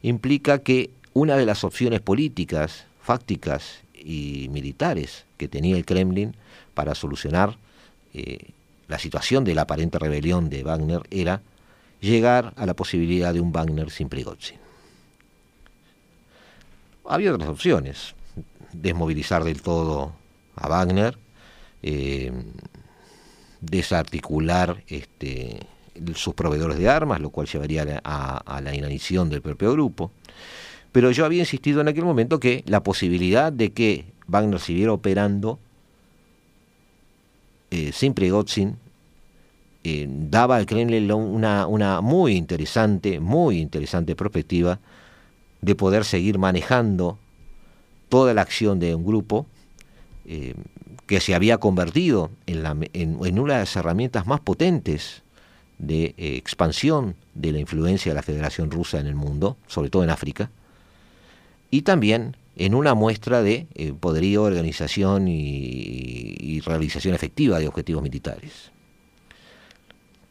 [0.00, 6.36] implica que una de las opciones políticas, fácticas y militares que tenía el Kremlin
[6.74, 7.58] para solucionar
[8.14, 8.52] eh,
[8.90, 11.42] la situación de la aparente rebelión de Wagner era
[12.00, 14.58] llegar a la posibilidad de un Wagner sin Prigozhin.
[17.06, 18.16] Había otras opciones,
[18.72, 20.12] desmovilizar del todo
[20.56, 21.16] a Wagner,
[21.84, 22.32] eh,
[23.60, 25.60] desarticular este,
[26.14, 30.10] sus proveedores de armas, lo cual llevaría a, la inanición del propio grupo.
[30.90, 35.60] Pero yo había insistido en aquel momento que la posibilidad de que Wagner siguiera operando
[37.70, 38.76] eh, Prigozhin
[39.82, 44.78] eh, daba al Kremlin una, una muy interesante, muy interesante perspectiva
[45.62, 47.18] de poder seguir manejando
[48.08, 49.46] toda la acción de un grupo
[50.26, 50.54] eh,
[51.06, 55.22] que se había convertido en, una de las herramientas más potentes
[55.78, 60.04] de eh, expansión de la influencia de la Federación Rusa en el mundo, sobre todo
[60.04, 60.50] en África,
[61.70, 68.70] y también en una muestra de eh, poderío, organización y, realización efectiva de objetivos militares.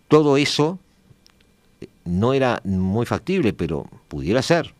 [0.08, 0.78] Todo eso
[2.06, 4.76] no era muy factible, pero pudiera ser,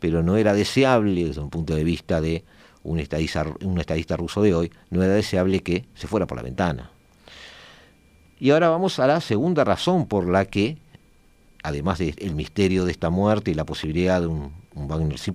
[0.00, 2.42] pero no era deseable desde un punto de vista de
[2.82, 6.42] un estadista, un estadista ruso de hoy, no era deseable que se fuera por la
[6.42, 6.90] ventana.
[8.40, 10.78] Y ahora vamos a la segunda razón por la que,
[11.62, 15.34] además del misterio de esta muerte y la posibilidad de un, Wagner sin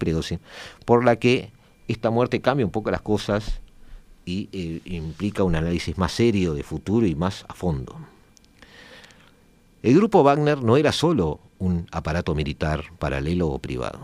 [0.86, 1.52] por la que
[1.88, 3.60] esta muerte cambia un poco las cosas
[4.26, 7.95] y eh, implica un análisis más serio de futuro y más a fondo.
[9.84, 14.00] El grupo Wagner no era solo un aparato militar paralelo o privado.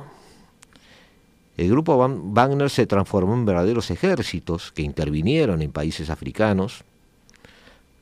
[1.58, 6.84] El grupo Wagner se transformó en verdaderos ejércitos que intervinieron en países africanos.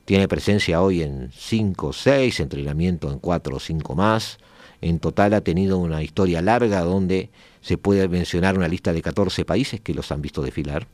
[0.05, 4.37] Tiene presencia hoy en 5 o 6, entrenamiento en 4 o 5 más.
[4.81, 7.29] En total ha tenido una historia larga donde
[7.61, 10.87] se puede mencionar una lista de 14 países que los han visto desfilar.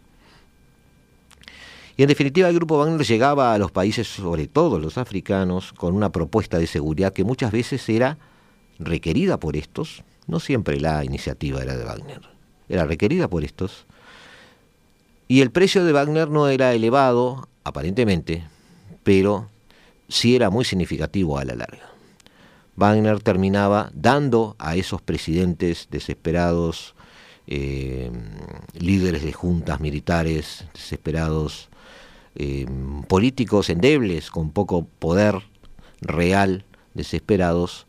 [1.95, 5.95] Y en definitiva el grupo Wagner llegaba a los países, sobre todo los africanos, con
[5.95, 8.17] una propuesta de seguridad que muchas veces era
[8.78, 10.04] requerida por estos.
[10.28, 12.38] No siempre la iniciativa era de Wagner
[12.69, 13.86] era requerida por estos,
[15.28, 18.43] y el precio de Wagner no era elevado, aparentemente,
[19.04, 19.50] pero
[20.08, 21.89] sí era muy significativo a la larga.
[22.77, 26.93] Wagner terminaba dando a esos presidentes desesperados,
[27.47, 28.11] eh,
[28.79, 31.69] líderes de juntas militares desesperados,
[32.35, 32.67] eh,
[33.07, 35.41] políticos endebles con poco poder
[36.01, 37.87] real, desesperados,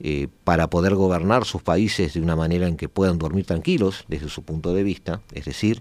[0.00, 4.28] eh, para poder gobernar sus países de una manera en que puedan dormir tranquilos desde
[4.28, 5.80] su punto de vista, es decir,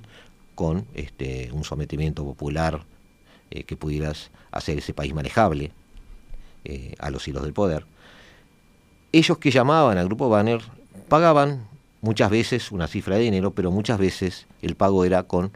[0.56, 2.86] con este, un sometimiento popular
[3.50, 5.72] que pudieras hacer ese país manejable
[7.00, 7.86] a los hilos del poder.
[9.16, 10.60] Ellos que llamaban al grupo Banner
[11.08, 11.66] pagaban
[12.02, 15.54] muchas veces una cifra de dinero, pero muchas veces el pago era con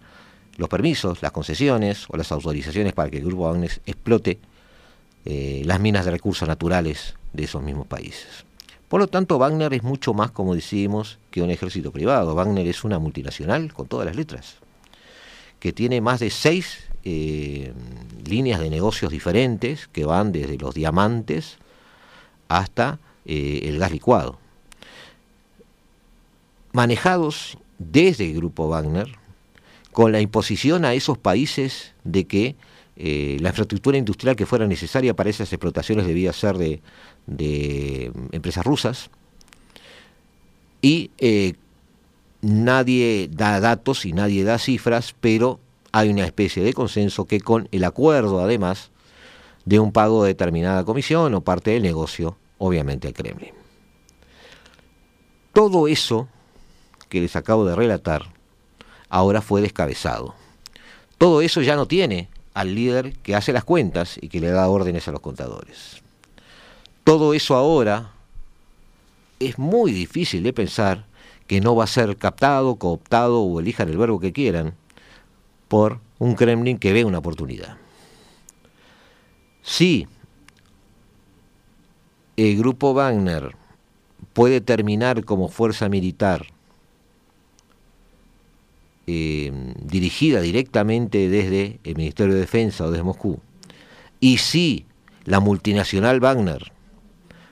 [0.55, 4.39] los permisos, las concesiones o las autorizaciones para que el grupo Wagner explote
[5.25, 8.45] las minas de recursos naturales de esos mismos países.
[8.87, 12.35] Por lo tanto, Wagner es mucho más, como decimos, que un ejército privado.
[12.35, 14.55] Wagner es una multinacional con todas las letras,
[15.59, 17.73] que tiene más de seis eh,
[18.25, 21.57] líneas de negocios diferentes que van desde los diamantes
[22.47, 22.99] hasta
[23.31, 24.39] eh, el gas licuado.
[26.71, 29.07] Manejados desde el grupo Wagner,
[29.91, 32.55] con la imposición a esos países de que
[32.95, 39.11] eh, la infraestructura industrial que fuera necesaria para esas explotaciones debía ser de, empresas rusas
[40.81, 41.53] y eh,
[42.41, 45.59] nadie da datos y nadie da cifras, pero
[45.91, 48.89] hay una especie de consenso que con el acuerdo además
[49.65, 53.53] de un pago de determinada comisión o parte del negocio, obviamente al Kremlin.
[55.53, 56.27] Todo eso
[57.09, 58.27] que les acabo de relatar
[59.09, 60.35] ahora fue descabezado.
[61.17, 64.69] Todo eso ya no tiene al líder que hace las cuentas y que le da
[64.69, 66.01] órdenes a los contadores.
[67.03, 68.11] Todo eso ahora
[69.39, 71.05] es muy difícil de pensar
[71.47, 74.75] que no va a ser captado, cooptado o elijan el verbo que quieran
[75.67, 77.77] por un Kremlin que ve una oportunidad.
[79.63, 80.07] Si
[82.39, 83.53] el grupo Wagner
[84.31, 86.45] puede terminar como fuerza militar
[89.07, 89.51] eh,
[89.83, 93.39] dirigida directamente desde el Ministerio de Defensa o desde Moscú,
[94.21, 94.85] y si
[95.25, 96.71] la multinacional Wagner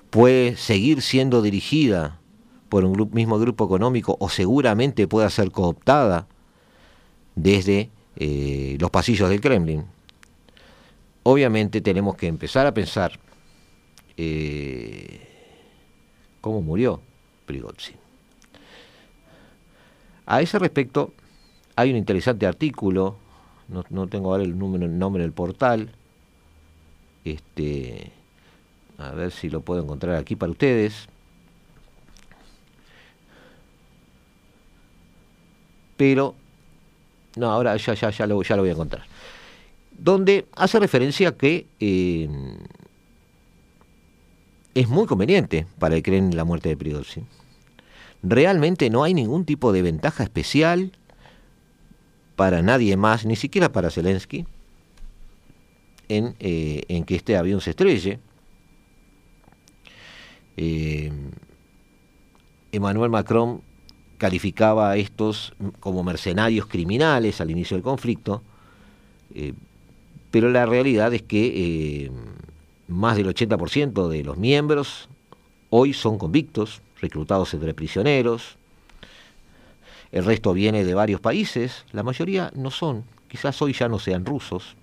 [0.09, 2.21] puede seguir siendo dirigida
[2.69, 6.27] por un mismo grupo económico o seguramente pueda ser cooptada
[7.35, 9.83] desde eh, los pasillos del Kremlin,
[11.23, 13.19] obviamente tenemos que empezar a pensar
[14.17, 15.21] eh,
[16.41, 17.01] cómo murió
[17.45, 17.95] Prigozhin.
[20.25, 21.13] A ese respecto
[21.75, 23.17] hay un interesante artículo,
[23.69, 25.89] no, tengo ahora el, número, el nombre del portal,
[27.23, 28.11] Este,
[28.97, 31.07] a ver si lo puedo encontrar aquí para ustedes.
[35.97, 36.35] Pero,
[37.35, 39.05] no, ahora ya, ya, ya, lo, ya lo voy a encontrar.
[39.97, 42.29] Donde hace referencia que eh,
[44.77, 47.25] es muy conveniente para el que creen en la muerte de Prigozhin.
[48.21, 50.91] Realmente no hay ningún tipo de ventaja especial
[52.35, 54.45] para nadie más, ni siquiera para Zelensky,
[56.09, 58.19] en, eh, que este avión se estrelle.
[60.57, 61.11] Eh,
[62.71, 63.63] Emmanuel Macron
[64.19, 68.43] calificaba a estos como mercenarios criminales al inicio del conflicto,
[69.33, 69.53] eh,
[70.29, 72.11] pero la realidad es que
[72.87, 75.09] más del 80% de los miembros
[75.69, 78.57] hoy son convictos, reclutados entre prisioneros,
[80.11, 84.25] el resto viene de varios países, la mayoría no son, quizás hoy ya no sean
[84.25, 84.75] rusos,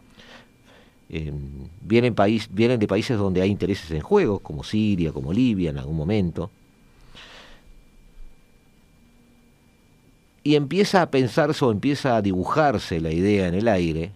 [1.09, 1.33] eh,
[1.81, 2.15] vienen,
[2.51, 6.51] vienen de países donde hay intereses en juego, como Siria, como Libia en algún momento.
[10.43, 14.13] Y empieza a pensarse o empieza a dibujarse la idea en el aire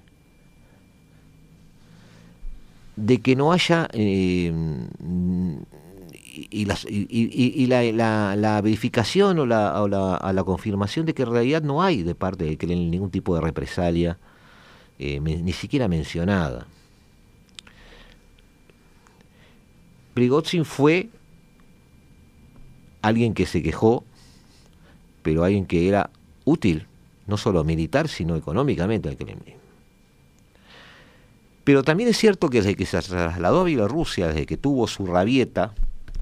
[2.99, 4.53] de que no haya eh,
[6.51, 6.65] y,
[7.67, 12.91] la, verificación o, la, confirmación de que en realidad no hay de parte de Kremlin
[12.91, 14.19] ningún tipo de represalia,
[14.99, 16.67] eh, ni siquiera mencionada.
[20.15, 21.09] Prigozhin fue
[23.01, 24.03] alguien que se quejó,
[25.23, 26.11] pero alguien que era
[26.45, 26.89] útil,
[27.29, 29.58] no solo militar, sino económicamente al Kremlin.
[31.69, 35.05] Pero también es cierto que desde que se trasladó a Bielorrusia, desde que tuvo su
[35.05, 35.75] rabieta,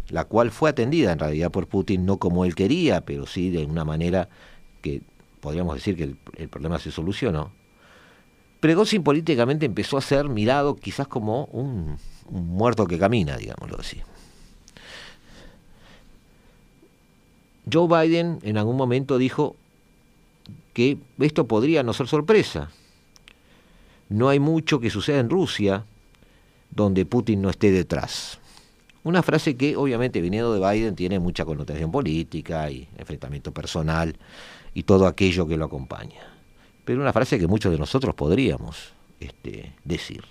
[0.08, 3.64] la cual fue atendida en realidad por Putin no como él quería, pero sí de
[3.64, 4.28] una manera
[4.82, 5.02] que
[5.38, 7.52] podríamos decir que el, problema se solucionó,
[8.58, 11.96] Prigozhin políticamente empezó a ser mirado quizás como un
[12.28, 14.02] muerto que camina, digámoslo así.
[17.72, 19.54] Joe Biden en algún momento dijo
[20.72, 22.72] que esto podría no ser sorpresa.
[24.08, 25.84] No hay mucho que suceda en Rusia
[26.70, 28.38] donde Putin no esté detrás.
[29.02, 34.16] Una frase que obviamente viniendo de Biden tiene mucha connotación política y enfrentamiento personal
[34.74, 36.20] y todo aquello que lo acompaña.
[36.84, 40.24] Pero una frase que muchos de nosotros podríamos este, decir.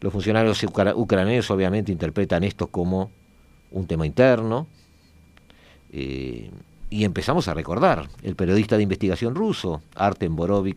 [0.00, 0.62] Los funcionarios
[0.94, 3.10] ucranianos obviamente interpretan esto como
[3.70, 4.66] un tema interno.
[5.92, 6.50] Eh,
[6.90, 10.76] y empezamos a recordar, el periodista de investigación ruso, Artem Borovik,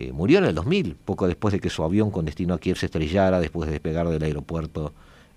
[0.00, 2.76] eh, murió en el 2000, poco después de que su avión con destino a Kiev
[2.76, 4.92] se estrellara después de despegar del aeropuerto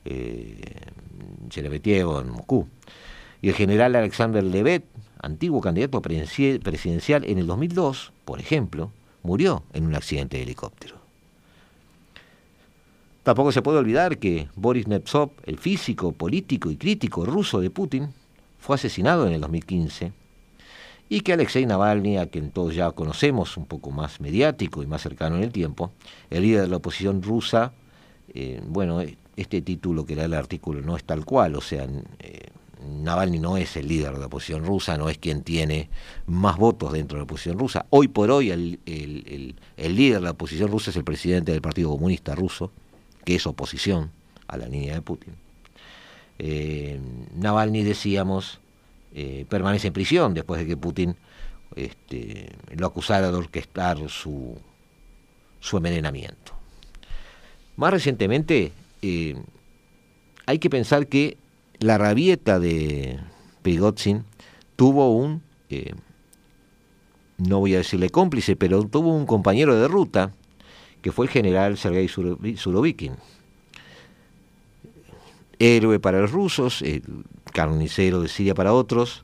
[0.05, 0.61] eh,
[1.55, 2.67] en Moscú.
[3.41, 4.85] Y el general Alexander Levet,
[5.19, 8.91] antiguo candidato presidencial en el 2002, por ejemplo,
[9.23, 10.97] murió en un accidente de helicóptero.
[13.23, 18.09] Tampoco se puede olvidar que Boris Nemtsov, el físico, político y crítico ruso de Putin,
[18.59, 20.20] fue asesinado en el 2015
[21.11, 25.01] y que Alexei Navalny, a quien todos ya conocemos, un poco más mediático y más
[25.01, 25.91] cercano en el tiempo,
[26.29, 27.73] el líder de la oposición rusa,
[28.33, 29.01] eh, bueno,
[29.35, 31.85] este título que da el artículo no es tal cual, o sea,
[32.19, 32.47] eh,
[33.03, 35.89] Navalny no es el líder de la oposición rusa, no es quien tiene
[36.27, 37.85] más votos dentro de la oposición rusa.
[37.89, 41.89] Hoy por hoy el, el líder de la oposición rusa es el presidente del Partido
[41.89, 42.71] Comunista ruso,
[43.25, 44.11] que es oposición
[44.47, 45.33] a la línea de Putin.
[46.39, 47.01] Eh,
[47.35, 48.60] Navalny, decíamos,
[49.13, 51.15] eh, permanece en prisión después de que Putin
[51.75, 54.57] este, lo acusara de orquestar su,
[55.59, 56.53] su envenenamiento.
[57.77, 59.35] Más recientemente, eh,
[60.45, 61.37] hay que pensar que
[61.79, 63.19] la rabieta de
[63.61, 64.23] Prigozhin
[64.75, 65.41] tuvo un,
[67.37, 70.33] no voy a decirle cómplice, pero tuvo un compañero de ruta
[71.01, 73.13] que fue el general Sergei Surovikin.
[75.59, 76.83] Héroe para los rusos,
[77.51, 79.23] carnicero de Siria para otros,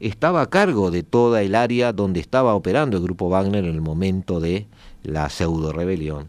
[0.00, 3.80] estaba a cargo de toda el área donde estaba operando el grupo Wagner en el
[3.80, 4.66] momento de
[5.02, 6.28] la pseudo rebelión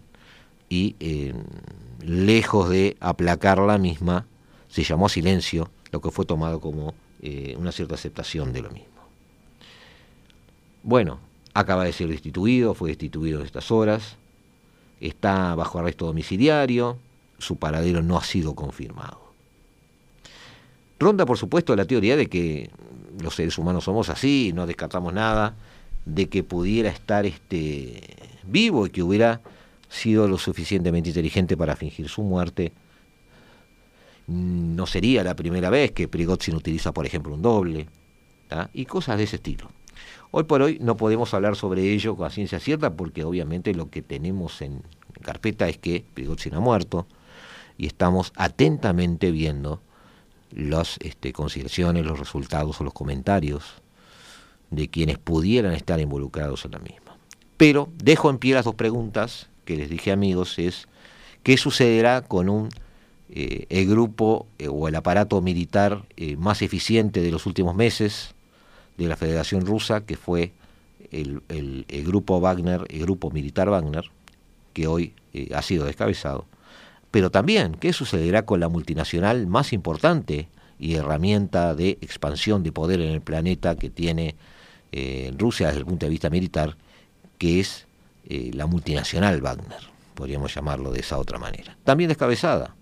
[0.70, 1.34] y eh,
[2.02, 4.26] lejos de aplacar la misma,
[4.70, 8.88] se llamó silencio, lo que fue tomado como eh, una cierta aceptación de lo mismo.
[10.84, 11.20] Bueno,
[11.54, 14.18] acaba de ser destituido, fue destituido en estas horas,
[15.02, 16.98] está bajo arresto domiciliario,
[17.38, 19.29] su paradero no ha sido confirmado.
[21.00, 22.70] Ronda, por supuesto, la teoría de que
[23.22, 25.56] los seres humanos somos así, no descartamos nada,
[26.06, 28.02] de que pudiera estar este,
[28.44, 29.42] vivo y que hubiera
[29.90, 32.74] sido lo suficientemente inteligente para fingir su muerte.
[34.28, 37.88] No sería la primera vez que Prigozhin utiliza, por ejemplo, un doble,
[38.74, 39.70] y cosas de ese estilo.
[40.32, 44.02] Hoy por hoy no podemos hablar sobre ello con ciencia cierta porque obviamente lo que
[44.02, 44.84] tenemos en
[45.22, 47.08] carpeta es que Prigozhin ha muerto
[47.78, 49.82] y estamos atentamente viendo
[50.52, 53.64] las este, consideraciones, los resultados o los comentarios
[54.72, 57.18] de quienes pudieran estar involucrados en la misma.
[57.58, 60.88] Pero dejo en pie las dos preguntas que les dije amigos, es
[61.44, 62.70] qué sucederá con un
[63.32, 68.34] eh, el grupo eh, o el aparato militar eh, más eficiente de los últimos meses
[68.98, 70.52] de la Federación Rusa, que fue
[71.12, 74.06] el, el, grupo Wagner, el grupo militar Wagner,
[74.74, 75.14] que hoy
[75.54, 76.46] ha sido descabezado.
[77.12, 80.48] Pero también, ¿qué sucederá con la multinacional más importante
[80.78, 84.36] y herramienta de expansión de poder en el planeta que tiene
[85.38, 86.78] Rusia desde el punto de vista militar,
[87.38, 87.88] que es
[88.30, 89.82] la multinacional Wagner?
[90.14, 91.76] Podríamos llamarlo de esa otra manera.
[91.84, 92.76] También descabezada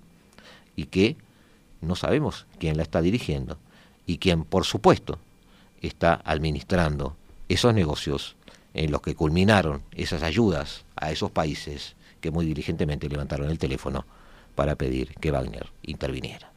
[0.75, 1.15] y que
[1.81, 3.57] no sabemos quién la está dirigiendo
[4.05, 5.19] y quién, por supuesto,
[5.81, 7.15] está administrando
[7.49, 8.35] esos negocios
[8.73, 14.05] en los que culminaron esas ayudas a esos países que muy diligentemente levantaron el teléfono
[14.57, 16.51] para pedir que Wagner interviniera.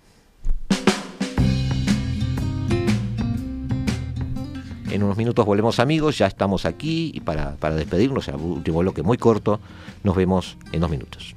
[4.90, 9.02] En unos minutos volvemos amigos, ya estamos aquí y para, para despedirnos, el último bloque
[9.02, 9.60] muy corto,
[10.02, 11.34] nos vemos en dos minutos.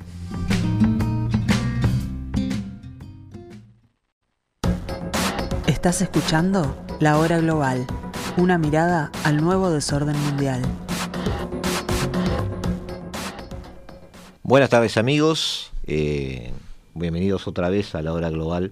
[5.67, 7.85] Estás escuchando La Hora Global,
[8.37, 10.61] una mirada al nuevo desorden mundial.
[14.43, 16.53] Buenas tardes amigos, eh,
[16.93, 18.71] bienvenidos otra vez a La Hora Global.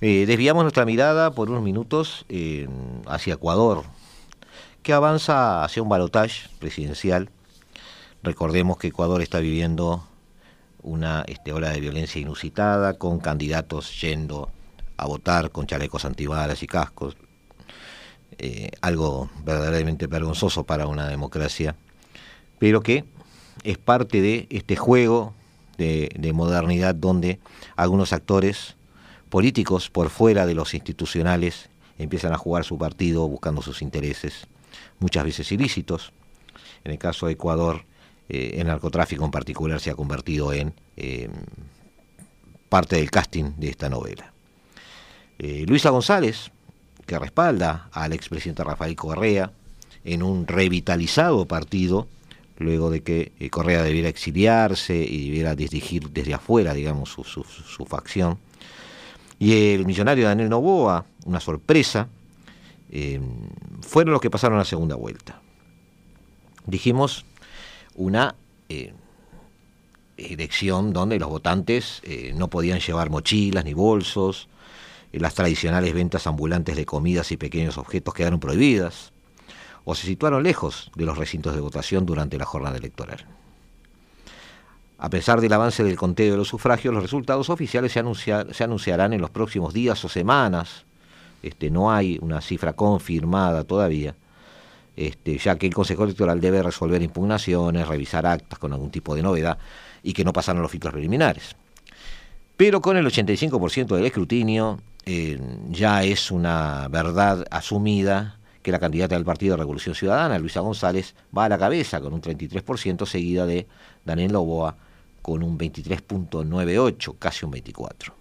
[0.00, 2.68] Eh, desviamos nuestra mirada por unos minutos eh,
[3.06, 3.84] hacia Ecuador,
[4.82, 7.30] que avanza hacia un balotaje presidencial.
[8.22, 10.06] Recordemos que Ecuador está viviendo
[10.82, 14.50] una este, ola de violencia inusitada, con candidatos yendo
[14.96, 17.16] a votar con chalecos antibalas y cascos,
[18.82, 21.76] algo verdaderamente vergonzoso para una democracia,
[22.58, 23.04] pero que
[23.62, 25.34] es parte de este juego
[25.78, 27.38] de, de modernidad donde
[27.76, 28.76] algunos actores
[29.28, 31.68] políticos por fuera de los institucionales
[31.98, 34.46] empiezan a jugar su partido buscando sus intereses,
[34.98, 36.12] muchas veces ilícitos.
[36.84, 37.84] En el caso de Ecuador,
[38.28, 41.28] eh, el narcotráfico en particular se ha convertido en eh,
[42.68, 44.32] parte del casting de esta novela.
[45.38, 46.50] Eh, Luisa González,
[47.06, 49.52] que respalda al expresidente Rafael Correa
[50.04, 52.08] en un revitalizado partido,
[52.56, 58.38] luego de que eh, Correa debiera exiliarse y debiera dirigir desde afuera, digamos, su, facción.
[59.38, 62.08] Y el millonario Daniel Novoa, una sorpresa,
[62.90, 63.20] eh,
[63.80, 65.40] fueron los que pasaron la segunda vuelta.
[66.66, 67.24] Dijimos
[67.94, 68.34] una
[70.16, 72.00] elección donde los votantes
[72.34, 74.48] no podían llevar mochilas ni bolsos,
[75.12, 79.13] las tradicionales ventas ambulantes de comidas y pequeños objetos quedaron prohibidas
[79.84, 83.26] o se situaron lejos de los recintos de votación durante la jornada electoral.
[84.98, 89.20] A pesar del avance del conteo de los sufragios, los resultados oficiales se, anunciarán en
[89.20, 90.84] los próximos días o semanas.
[91.42, 94.14] Este, no hay una cifra confirmada todavía,
[94.96, 99.22] este, ya que el Consejo Electoral debe resolver impugnaciones, revisar actas con algún tipo de
[99.22, 99.58] novedad
[100.02, 101.54] y que no pasaron los filtros preliminares.
[102.56, 105.38] Pero con el 85% del escrutinio, eh,
[105.70, 111.14] ya es una verdad asumida que la candidata del Partido de Revolución Ciudadana, Luisa González,
[111.36, 113.68] va a la cabeza con un 33%, seguida de
[114.04, 114.74] Daniel Loboa
[115.22, 118.12] con un 23.98, casi un 24%.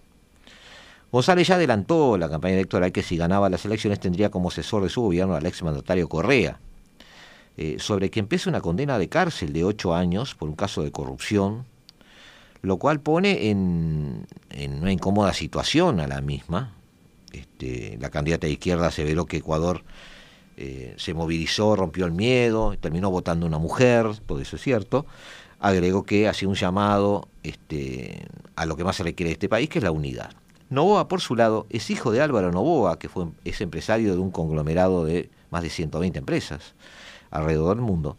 [1.11, 4.89] González ya adelantó la campaña electoral que si ganaba las elecciones tendría como asesor de
[4.89, 6.59] su gobierno al exmandatario Correa,
[7.55, 10.91] eh, sobre quien pese una condena de cárcel de ocho años por un caso de
[10.91, 11.65] corrupción
[12.63, 14.25] lo cual pone en,
[14.81, 16.73] una incómoda situación a la misma.
[17.33, 19.83] Este, la candidata de izquierda aseveró que Ecuador
[20.63, 25.05] eh, se movilizó, rompió el miedo, terminó votando una mujer, todo eso es cierto.
[25.59, 29.69] Agregó que hacía un llamado este, a lo que más se requiere de este país,
[29.69, 30.31] que es la unidad.
[30.69, 34.31] Novoa, por su lado, es hijo de Álvaro Novoa, que fue, es empresario de un
[34.31, 36.73] conglomerado de más de 120 empresas
[37.29, 38.17] alrededor del mundo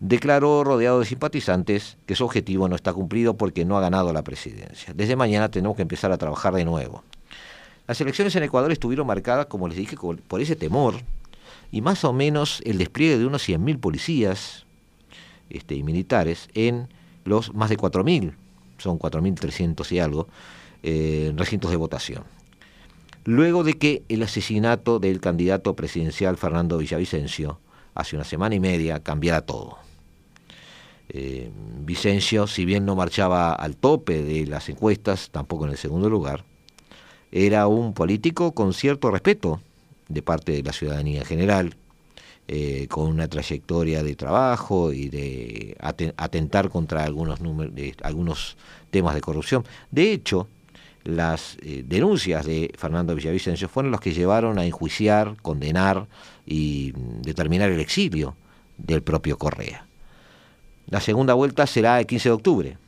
[0.00, 4.22] declaró rodeado de simpatizantes que su objetivo no está cumplido porque no ha ganado la
[4.22, 4.92] presidencia.
[4.94, 7.02] Desde mañana tenemos que empezar a trabajar de nuevo.
[7.86, 10.96] Las elecciones en Ecuador estuvieron marcadas, como les dije, por ese temor
[11.74, 14.64] y más o menos el despliegue de unos 100.000 policías
[15.50, 16.86] este, y militares en
[17.24, 18.32] los más de 4.000,
[18.78, 20.28] son 4.300 y algo,
[20.84, 22.22] eh, recintos de votación.
[23.24, 27.58] Luego de que el asesinato del candidato presidencial Fernando Villavicencio
[27.96, 29.78] hace una semana y media cambiara todo.
[31.08, 31.50] Eh,
[31.80, 36.44] Vicencio, si bien no marchaba al tope de las encuestas, tampoco en el segundo lugar,
[37.32, 39.60] era un político con cierto respeto
[40.08, 41.76] de parte de la ciudadanía en general,
[42.46, 45.76] eh, con una trayectoria de trabajo y de
[46.16, 47.40] atentar contra algunos,
[48.02, 48.56] algunos
[48.90, 49.64] temas de corrupción.
[49.90, 50.46] De hecho,
[51.04, 56.06] las eh, denuncias de Fernando Villavicencio fueron los que llevaron a enjuiciar, condenar
[56.46, 56.92] y
[57.22, 58.36] determinar el exilio
[58.76, 59.86] del propio Correa.
[60.88, 62.78] La segunda vuelta será el 15 de octubre,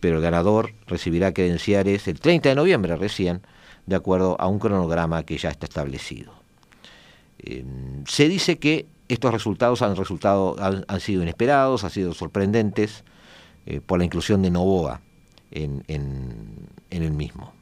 [0.00, 3.42] pero el ganador recibirá credenciales el 30 de noviembre recién,
[3.86, 6.39] de acuerdo a un cronograma que ya está establecido.
[7.44, 7.64] Eh,
[8.06, 13.04] se dice que estos resultados han, resultado, han, sido inesperados, han sido sorprendentes
[13.66, 15.00] eh, por la inclusión de Novoa
[15.50, 15.84] en,
[16.90, 17.52] el mismo.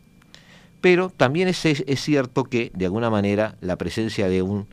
[0.80, 4.66] Pero también es, es, cierto que, de alguna manera, la presencia de un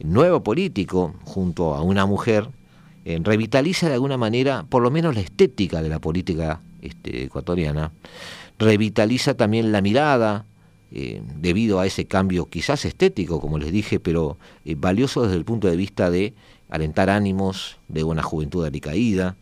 [0.00, 2.48] nuevo político junto a una mujer
[3.04, 7.90] eh, revitaliza de alguna manera, por lo menos la estética de la política este, ecuatoriana,
[8.58, 10.44] revitaliza también la mirada,
[10.90, 15.44] eh, debido a ese cambio quizás estético, como les dije, pero eh, valioso desde el
[15.44, 16.32] punto de vista de
[16.70, 19.36] alentar ánimos de una juventud alicaída,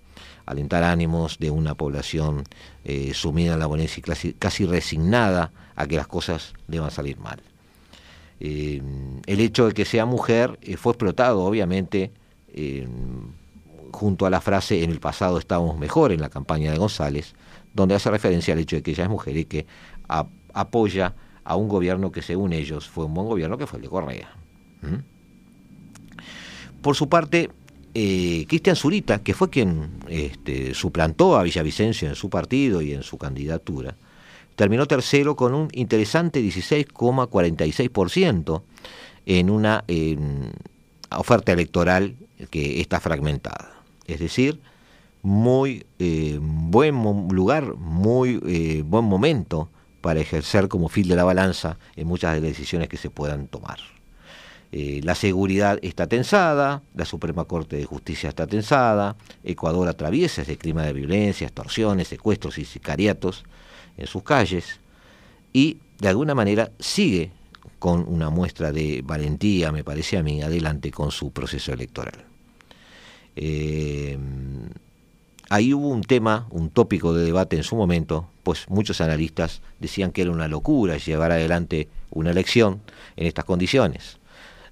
[0.45, 2.43] alentar ánimos de una población
[2.85, 7.41] eh, sumida en la violencia y casi, resignada a que las cosas deban salir mal.
[8.41, 12.11] el hecho de que sea mujer fue explotado, obviamente,
[13.93, 17.35] junto a la frase en el pasado estábamos mejor en la campaña de González,
[17.73, 19.67] donde hace referencia al hecho de que ella es mujer y que
[20.53, 21.15] apoya
[21.47, 24.35] a un gobierno que según ellos fue un buen gobierno, que fue el de Correa.
[24.83, 24.97] ¿Mm?
[26.83, 27.51] Por su parte,
[27.95, 33.05] eh, Cristian Zurita, que fue quien este, suplantó a Villavicencio en su partido y en
[33.05, 33.95] su candidatura,
[34.57, 38.63] terminó tercero con un interesante 16,46%
[39.27, 39.85] en una
[41.11, 42.17] oferta electoral
[42.51, 43.73] que está fragmentada.
[44.07, 44.61] Es decir,
[45.23, 46.95] muy eh, buen
[47.31, 49.69] lugar, muy eh, buen momento
[50.07, 53.49] para ejercer como fil de la balanza en muchas de las decisiones que se puedan
[53.49, 53.81] tomar.
[54.71, 60.59] Eh, la seguridad está tensada, la Suprema Corte de Justicia está tensada, Ecuador atraviesa ese
[60.59, 63.43] clima de violencia, extorsiones, secuestros y sicariatos
[63.97, 64.79] en sus calles
[65.53, 67.33] y de alguna manera sigue
[67.81, 72.25] con una muestra de valentía, me parece a mí, adelante con su proceso electoral.
[73.35, 74.17] Eh,
[75.51, 80.13] ahí hubo un tema, un tópico de debate en su momento, pues muchos analistas decían
[80.13, 82.81] que era una locura llevar adelante una elección
[83.17, 84.19] en estas condiciones.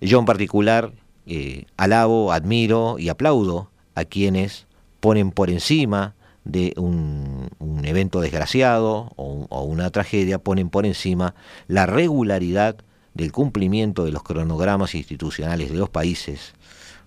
[0.01, 0.93] Yo en particular
[1.27, 4.67] eh, alabo, admiro y aplaudo a quienes
[5.01, 6.15] ponen por encima
[6.45, 7.51] de un,
[7.85, 11.35] evento desgraciado o, una tragedia, ponen por encima
[11.69, 12.77] la regularidad
[13.13, 16.55] del cumplimiento de los cronogramas institucionales de los países,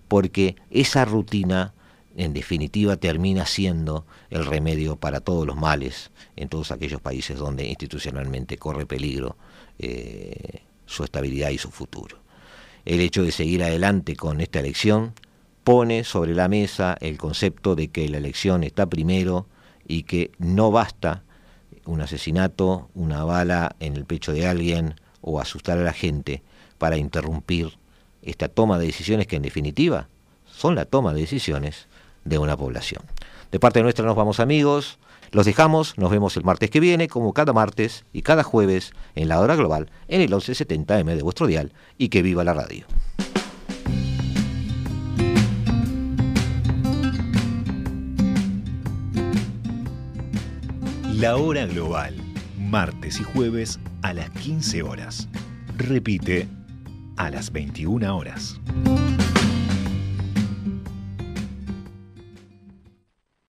[0.06, 1.74] porque esa rutina
[2.18, 7.64] en definitiva termina siendo el remedio para todos los males en todos aquellos países donde
[7.64, 9.36] institucionalmente corre peligro
[9.78, 12.18] eh, su estabilidad y su futuro.
[12.84, 15.14] El hecho de seguir adelante con esta elección
[15.62, 19.46] pone sobre la mesa el concepto de que la elección está primero
[19.86, 21.22] y que no basta
[21.86, 26.42] un asesinato, una bala en el pecho de alguien o asustar a la gente
[26.78, 27.78] para interrumpir
[28.22, 30.08] esta toma de decisiones que en definitiva
[30.46, 31.86] son la toma de decisiones
[32.28, 33.02] de una población.
[33.50, 34.98] De parte nuestra nos vamos amigos,
[35.30, 39.28] los dejamos, nos vemos el martes que viene, como cada martes y cada jueves en
[39.28, 42.86] la hora global, en el 1170M de vuestro dial, y que viva la radio.
[51.14, 52.14] La hora global,
[52.58, 55.28] martes y jueves a las 15 horas.
[55.76, 56.48] Repite
[57.16, 58.60] a las 21 horas.